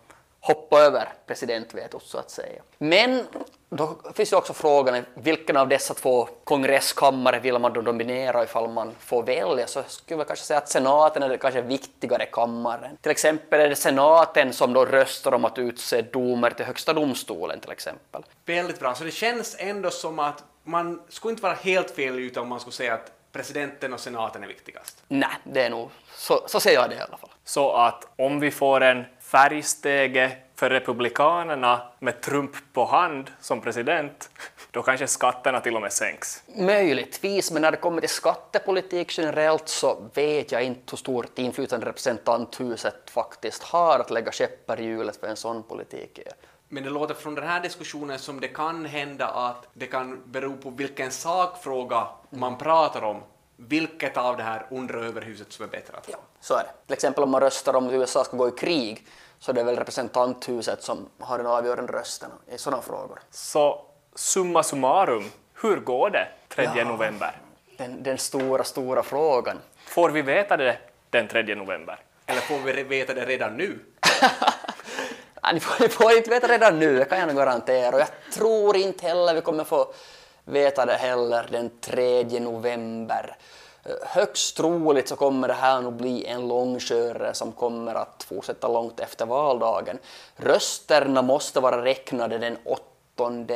hoppa 0.41 0.81
över 0.81 1.09
presidentvetot 1.27 2.03
så 2.03 2.19
att 2.19 2.31
säga. 2.31 2.63
Men 2.79 3.25
då 3.71 3.97
finns 4.15 4.33
ju 4.33 4.37
också 4.37 4.53
frågan 4.53 5.05
vilken 5.15 5.57
av 5.57 5.69
dessa 5.69 5.95
två 5.95 6.29
kongresskammare 6.45 7.41
vill 7.41 7.59
man 7.59 7.73
då 7.73 7.81
dominera 7.81 8.45
ifall 8.45 8.71
man 8.71 8.95
får 8.99 9.23
välja 9.23 9.67
så 9.67 9.83
skulle 9.89 10.21
jag 10.21 10.27
kanske 10.27 10.45
säga 10.45 10.59
att 10.59 10.69
senaten 10.69 11.23
är 11.23 11.29
det 11.29 11.39
kanske 11.39 11.61
viktigare 11.61 12.27
kammaren. 12.27 12.97
Till 13.01 13.11
exempel 13.11 13.61
är 13.61 13.69
det 13.69 13.77
senaten 13.77 14.53
som 14.53 14.73
då 14.73 14.85
röstar 14.85 15.35
om 15.35 15.45
att 15.45 15.59
utse 15.59 16.03
domer 16.03 16.51
till 16.51 16.65
högsta 16.65 16.93
domstolen 16.93 17.61
till 17.61 17.71
exempel. 17.71 18.25
Väldigt 18.47 18.81
bra, 18.81 18.95
så 18.95 19.05
det 19.05 19.11
känns 19.11 19.57
ändå 19.59 19.91
som 19.91 20.19
att 20.19 20.45
man 20.65 21.03
skulle 21.09 21.31
inte 21.31 21.43
vara 21.43 21.55
helt 21.55 21.91
fel 21.91 22.19
ute 22.19 22.41
om 22.41 22.49
man 22.49 22.61
skulle 22.61 22.75
säga 22.75 22.95
att 22.95 23.13
presidenten 23.33 23.93
och 23.93 24.01
senaten 24.01 24.43
är 24.43 24.49
viktigast. 24.49 25.03
Nej, 25.09 25.31
det 25.45 25.63
är 25.63 25.71
nog, 25.71 25.91
så, 26.15 26.45
så 26.47 26.61
ser 26.61 26.73
jag 26.73 26.91
det 26.91 26.97
i 26.97 27.01
alla 27.01 27.17
fall. 27.17 27.31
Så 27.45 27.73
att 27.73 28.09
om 28.17 28.41
vi 28.41 28.51
får 28.51 28.81
en 28.81 29.05
färgstege 29.29 30.37
för 30.55 30.71
Republikanerna 30.71 31.83
med 31.99 32.21
Trump 32.21 32.57
på 32.73 32.85
hand 32.85 33.31
som 33.41 33.61
president, 33.61 34.31
då 34.71 34.83
kanske 34.83 35.07
skatterna 35.07 35.61
till 35.61 35.77
och 35.77 35.83
med 35.83 35.93
sänks. 35.93 36.43
Möjligtvis, 36.57 37.51
men 37.51 37.63
när 37.63 37.71
det 37.71 37.77
kommer 37.77 38.01
till 38.01 38.11
skattepolitik 38.11 39.19
generellt 39.19 39.69
så 39.69 40.11
vet 40.15 40.53
jag 40.53 40.65
inte 40.65 40.91
hur 40.91 40.97
stort 40.97 41.39
inflytande 41.39 41.87
representanthuset 41.87 43.11
faktiskt 43.11 43.63
har 43.63 43.99
att 43.99 44.11
lägga 44.11 44.33
käppar 44.33 44.81
i 44.81 44.85
hjulet 44.85 45.21
för 45.21 45.27
en 45.27 45.37
sån 45.37 45.63
politik. 45.63 46.21
Men 46.69 46.83
det 46.83 46.91
låter 46.91 47.15
från 47.15 47.35
den 47.35 47.45
här 47.45 47.61
diskussionen 47.61 48.19
som 48.19 48.41
det 48.41 48.49
kan 48.49 48.85
hända 48.85 49.27
att 49.27 49.67
det 49.73 49.87
kan 49.87 50.23
bero 50.25 50.57
på 50.57 50.71
vilken 50.71 51.11
sakfråga 51.11 52.07
man 52.31 52.59
pratar 52.59 53.03
om, 53.03 53.23
vilket 53.61 54.17
av 54.17 54.37
det 54.37 54.43
här 54.43 54.67
undre 54.71 55.07
överhuset 55.07 55.53
som 55.53 55.65
är 55.65 55.69
bättre 55.69 55.97
att 55.97 56.07
få. 56.07 56.13
Ja, 56.13 56.19
så 56.41 56.55
är 56.55 56.63
det. 56.63 56.71
Till 56.87 56.93
exempel 56.95 57.25
om 57.25 57.31
man 57.31 57.41
röstar 57.41 57.77
om 57.77 57.87
att 57.87 57.93
USA 57.93 58.25
ska 58.25 58.37
gå 58.37 58.49
i 58.49 58.51
krig 58.51 59.07
så 59.39 59.53
det 59.53 59.61
är 59.61 59.65
väl 59.65 59.77
representanthuset 59.77 60.83
som 60.83 61.09
har 61.19 61.39
den 61.39 61.47
avgörande 61.47 61.93
rösten 61.93 62.31
i 62.51 62.59
sådana 62.59 62.83
frågor. 62.83 63.19
Så 63.31 63.85
summa 64.15 64.63
summarum, 64.63 65.31
hur 65.55 65.77
går 65.77 66.11
det 66.11 66.29
3 66.49 66.69
Ja. 66.77 66.85
november? 66.85 67.41
Den, 67.77 68.03
den 68.03 68.19
stora, 68.19 68.65
stora 68.65 69.03
frågan. 69.03 69.59
Får 69.87 70.11
vi 70.11 70.23
veta 70.23 70.57
det 70.57 70.79
den 71.11 71.29
3 71.29 71.55
november? 71.55 71.99
Eller 72.27 72.41
får 72.41 72.59
vi 72.59 72.83
veta 72.83 73.15
det 73.15 73.25
redan 73.25 73.57
nu? 73.57 73.79
Ja, 75.43 75.53
ni, 75.53 75.61
får, 75.61 75.83
ni 75.83 75.89
får 75.89 76.13
inte 76.13 76.31
veta 76.31 76.49
redan 76.49 76.79
nu, 76.79 76.99
det 76.99 77.05
kan 77.05 77.19
jag 77.19 77.27
nog 77.29 77.37
garantera. 77.37 77.95
Och 77.95 78.01
jag 78.01 78.09
tror 78.33 78.77
inte 78.77 79.07
heller 79.07 79.35
vi 79.35 79.41
kommer 79.41 79.65
få 79.65 79.93
veta 80.49 80.87
det 80.87 80.93
heller 80.93 81.49
den 81.51 81.71
3 81.81 82.41
november. 82.41 83.37
Eh, 83.85 83.93
högst 84.03 84.57
troligt 84.57 85.09
så 85.09 85.17
kommer 85.17 85.49
det 85.49 85.55
här 85.55 85.81
nog 85.81 85.93
bli 85.93 86.27
en 86.27 86.49
långkörare 86.49 87.35
som 87.35 87.53
kommer 87.53 87.95
att 87.95 88.27
fortsätta 88.29 88.69
långt 88.69 89.01
efter 89.01 89.27
valdagen. 89.27 89.99
Rösterna 90.37 91.23
måste 91.23 91.61
vara 91.61 91.85
räknade 91.85 92.39
den 92.39 92.59
8 92.65 92.81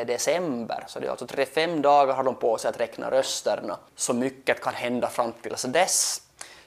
december, 0.04 0.84
så 0.86 1.00
det 1.00 1.06
är 1.06 1.10
alltså 1.10 1.26
35 1.26 1.82
dagar 1.82 2.14
har 2.14 2.22
de 2.22 2.34
på 2.34 2.58
sig 2.58 2.68
att 2.68 2.80
räkna 2.80 3.10
rösterna. 3.10 3.78
Så 3.96 4.14
mycket 4.14 4.60
kan 4.60 4.74
hända 4.74 5.08
fram 5.08 5.32
till 5.32 5.72
dess. 5.72 6.22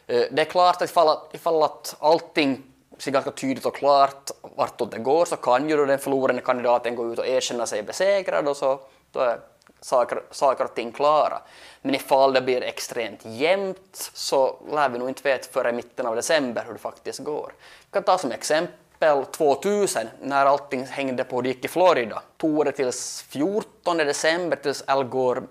Eh, 0.07 0.23
det 0.31 0.41
är 0.41 0.45
klart 0.45 0.75
att 0.75 0.89
ifall, 0.89 1.17
ifall 1.31 1.63
att 1.63 1.95
allting 1.99 2.63
ser 2.97 3.11
ganska 3.11 3.31
tydligt 3.31 3.65
och 3.65 3.75
klart 3.75 4.31
vartåt 4.41 4.91
det 4.91 4.99
går 4.99 5.25
så 5.25 5.35
kan 5.35 5.69
ju 5.69 5.77
då 5.77 5.85
den 5.85 5.99
förlorande 5.99 6.41
kandidaten 6.41 6.95
gå 6.95 7.13
ut 7.13 7.19
och 7.19 7.27
erkänna 7.27 7.65
sig 7.65 7.83
besegrad 7.83 8.47
och 8.47 8.57
så 8.57 8.79
då 9.11 9.19
är 9.19 9.39
saker, 9.85 10.23
saker 10.31 10.63
och 10.63 10.75
ting 10.75 10.91
klara. 10.91 11.41
Men 11.81 11.95
ifall 11.95 12.33
det 12.33 12.41
blir 12.41 12.63
extremt 12.63 13.19
jämnt 13.25 14.11
så 14.13 14.59
lär 14.71 14.89
vi 14.89 14.99
nog 14.99 15.09
inte 15.09 15.21
veta 15.23 15.51
före 15.51 15.71
mitten 15.71 16.05
av 16.05 16.15
december 16.15 16.63
hur 16.65 16.73
det 16.73 16.79
faktiskt 16.79 17.19
går. 17.19 17.53
Jag 17.91 17.91
kan 17.91 18.03
ta 18.03 18.17
som 18.17 18.31
exempel 18.31 19.25
2000 19.25 20.07
när 20.21 20.45
allting 20.45 20.85
hängde 20.85 21.23
på 21.23 21.35
hur 21.35 21.43
det 21.43 21.49
gick 21.49 21.65
i 21.65 21.67
Florida. 21.67 22.21
Tog 22.37 22.65
det 22.65 22.71
tills 22.71 23.25
14 23.29 23.97
december 23.97 24.57
tills 24.57 24.83
Al 24.87 25.03
Gore 25.03 25.41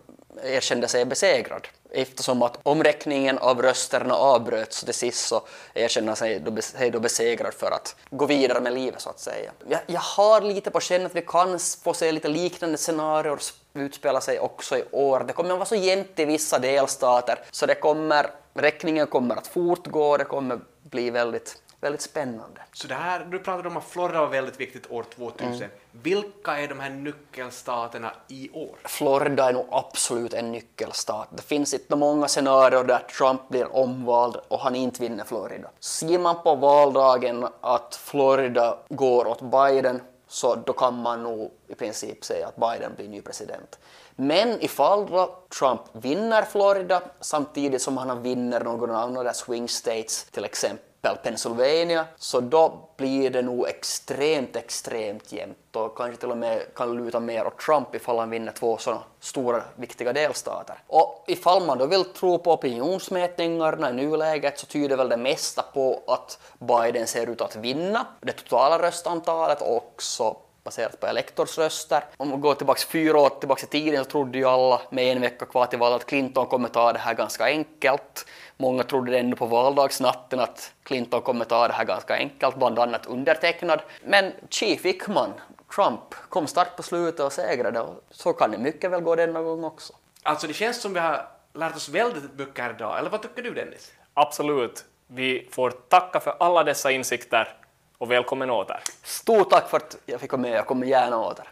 erkände 0.43 0.89
sig 0.89 1.05
besegrad. 1.05 1.69
Eftersom 1.97 2.43
att 2.43 2.59
omräkningen 2.63 3.39
av 3.39 3.63
rösterna 3.63 4.15
avbröts 4.15 4.85
till 4.85 4.95
sist 4.95 5.29
så 5.29 5.43
erkänner 5.75 6.15
sig 6.15 6.41
då, 6.41 6.63
sig 6.63 6.91
då 6.91 7.01
besegrad 7.01 7.55
för 7.55 7.71
att 7.71 7.97
gå 8.11 8.27
vidare 8.27 8.61
med 8.61 8.73
livet 8.73 9.01
så 9.01 9.11
att 9.11 9.21
säga. 9.21 9.53
Jag, 9.69 9.81
jag 9.87 10.01
har 10.01 10.41
lite 10.41 10.71
på 10.71 10.81
känn 10.81 11.07
att 11.07 11.17
vi 11.17 11.23
kan 11.23 11.59
få 11.85 11.95
se 11.95 12.13
lite 12.13 12.29
liknande 12.29 12.79
scenarier 12.79 13.39
utspela 13.75 14.21
sig 14.21 14.39
också 14.39 14.79
i 14.79 14.85
år. 14.91 15.21
Det 15.21 15.33
kommer 15.33 15.51
att 15.51 15.59
vara 15.59 15.67
så 15.67 15.75
jämnt 15.75 16.19
i 16.19 16.25
vissa 16.25 16.59
delstater 16.59 17.39
så 17.51 17.67
det 17.67 17.75
kommer, 17.75 18.31
räkningen 18.55 19.07
kommer 19.07 19.37
att 19.37 19.47
fortgå, 19.47 20.17
det 20.17 20.25
kommer 20.25 20.59
bli 20.83 21.11
väldigt, 21.11 21.63
väldigt 21.85 22.03
spännande. 22.03 22.61
Så 22.73 22.89
det 22.89 22.95
här, 22.95 23.25
du 23.25 23.39
pratade 23.39 23.69
om 23.69 23.77
att 23.77 23.85
Florida 23.85 24.21
var 24.21 24.27
väldigt 24.27 24.61
viktigt 24.61 24.91
år 24.91 25.05
2000. 25.15 25.69
Vilka 25.91 26.59
är 26.59 26.69
de 26.69 26.81
här 26.81 26.91
nyckelstaterna 26.91 28.13
i 28.29 28.51
år? 28.51 28.77
Florida 28.85 29.49
är 29.49 29.53
nog 29.53 29.67
absolut 29.71 30.35
en 30.35 30.53
nyckelstat. 30.53 31.29
Det 31.31 31.43
finns 31.43 31.75
inte 31.75 31.97
många 31.97 32.29
scenarier 32.29 32.85
där 32.85 32.99
Trump 32.99 33.49
blir 33.49 33.77
omvald 33.77 34.37
och 34.49 34.61
han 34.61 34.75
inte 34.75 35.03
vinner 35.03 35.25
Florida. 35.25 35.71
Ser 35.81 36.19
man 36.19 36.43
på 36.43 36.55
valdagen 36.55 37.47
att 37.61 37.95
Florida 37.95 38.79
går 38.89 39.27
åt 39.27 39.41
Biden 39.41 40.01
så 40.29 40.55
då 40.55 40.73
kan 40.73 41.03
man 41.03 41.23
nog 41.23 41.51
i 41.69 41.75
princip 41.75 42.25
säga 42.25 42.47
att 42.47 42.57
Biden 42.57 42.93
blir 42.97 43.09
ny 43.09 43.21
president. 43.21 43.79
Men 44.17 44.63
ifall 44.63 45.07
då 45.07 45.39
Trump 45.59 45.81
vinner 45.93 46.43
Florida 46.43 47.03
samtidigt 47.21 47.83
som 47.83 47.97
han 47.97 48.23
vinner 48.23 48.61
någon 48.61 48.91
av 48.91 49.13
de 49.13 49.25
där 49.25 49.33
swing 49.33 49.69
states, 49.69 50.25
till 50.25 50.45
exempel 50.45 50.94
Pennsylvania, 51.23 52.07
så 52.17 52.41
då 52.41 52.89
blir 52.97 53.31
det 53.31 53.43
nog 53.43 53.69
extremt, 53.69 54.57
extremt 54.57 55.33
jämnt 55.33 55.77
och 55.77 55.97
kanske 55.97 56.21
till 56.21 56.31
och 56.31 56.37
med 56.37 56.75
kan 56.75 56.97
luta 56.97 57.21
mer 57.21 57.47
åt 57.47 57.59
Trump 57.59 57.95
ifall 57.95 58.19
han 58.19 58.31
vinner 58.31 58.53
två 58.53 58.79
sådana 58.79 59.03
stora, 59.21 59.63
viktiga 59.77 60.13
delstater. 60.13 60.79
Och 60.87 61.25
ifall 61.27 61.67
man 61.67 61.79
då 61.79 61.87
vill 61.87 62.05
tro 62.05 62.39
på 62.39 62.53
opinionsmätningarna 62.53 63.91
i 63.91 63.93
nuläget 63.93 64.59
så 64.59 64.67
tyder 64.67 64.97
väl 64.97 65.09
det 65.09 65.17
mesta 65.17 65.63
på 65.63 66.03
att 66.07 66.39
Biden 66.59 67.07
ser 67.07 67.31
ut 67.31 67.41
att 67.41 67.57
vinna 67.57 68.07
det 68.21 68.33
totala 68.33 68.83
röstantalet 68.83 69.63
och 69.63 69.77
också 69.77 70.37
baserat 70.65 71.01
på 71.01 71.07
elektorsröster. 71.07 72.05
Om 72.17 72.29
man 72.29 72.41
går 72.41 72.55
tillbaka 72.55 72.81
fyra 72.89 73.19
år 73.19 73.29
tillbaka 73.29 73.63
i 73.63 73.67
tiden 73.67 74.05
så 74.05 74.11
trodde 74.11 74.39
ju 74.39 74.45
alla 74.45 74.81
med 74.91 75.17
en 75.17 75.21
vecka 75.21 75.47
kvar 75.47 75.67
till 75.67 75.79
valet 75.79 75.97
att 75.97 76.07
Clinton 76.07 76.47
kommer 76.47 76.69
ta 76.69 76.93
det 76.93 76.99
här 76.99 77.15
ganska 77.15 77.45
enkelt. 77.45 78.27
Många 78.57 78.83
trodde 78.83 79.19
ännu 79.19 79.37
på 79.37 79.47
valdagsnatten 79.47 80.41
att 80.41 80.73
Clinton 80.83 81.23
kommer 81.23 81.45
ta 81.45 81.69
det 81.69 81.75
här 81.75 81.85
ganska 81.85 82.15
enkelt, 82.17 82.57
bland 82.57 82.79
annat 82.79 83.07
undertecknad. 83.07 83.83
Men 84.05 84.33
Chief 84.49 84.85
Wickman, 84.85 85.33
Trump, 85.75 86.15
kom 86.29 86.47
starkt 86.47 86.77
på 86.77 86.83
slutet 86.83 87.21
och 87.21 87.33
segrade 87.33 87.81
och 87.81 88.05
så 88.11 88.33
kan 88.33 88.51
det 88.51 88.59
mycket 88.59 88.91
väl 88.91 89.01
gå 89.01 89.17
denna 89.17 89.43
gång 89.43 89.65
också. 89.65 89.93
Alltså 90.23 90.47
det 90.47 90.55
känns 90.55 90.81
som 90.81 90.95
vi 90.95 91.01
har 91.01 91.29
lärt 91.53 91.77
oss 91.77 91.89
väldigt 91.89 92.35
mycket 92.35 92.65
här 92.65 92.71
idag, 92.71 92.99
eller 92.99 93.11
vad 93.11 93.23
tycker 93.23 93.43
du 93.43 93.55
Dennis? 93.55 93.93
Absolut. 94.15 94.85
Vi 95.07 95.49
får 95.53 95.71
tacka 95.71 96.21
för 96.21 96.37
alla 96.41 96.65
dessa 96.65 96.91
insikter 96.91 97.57
och 98.05 98.11
välkommen 98.11 98.51
åter. 98.51 98.81
Stort 99.03 99.51
tack 99.51 99.71
för 99.71 99.77
att 99.77 99.97
jag 100.07 100.21
fick 100.21 100.33
vara 100.33 100.43
med, 100.43 100.53
jag 100.53 100.67
kommer 100.67 100.87
gärna 100.87 101.19
åter. 101.19 101.49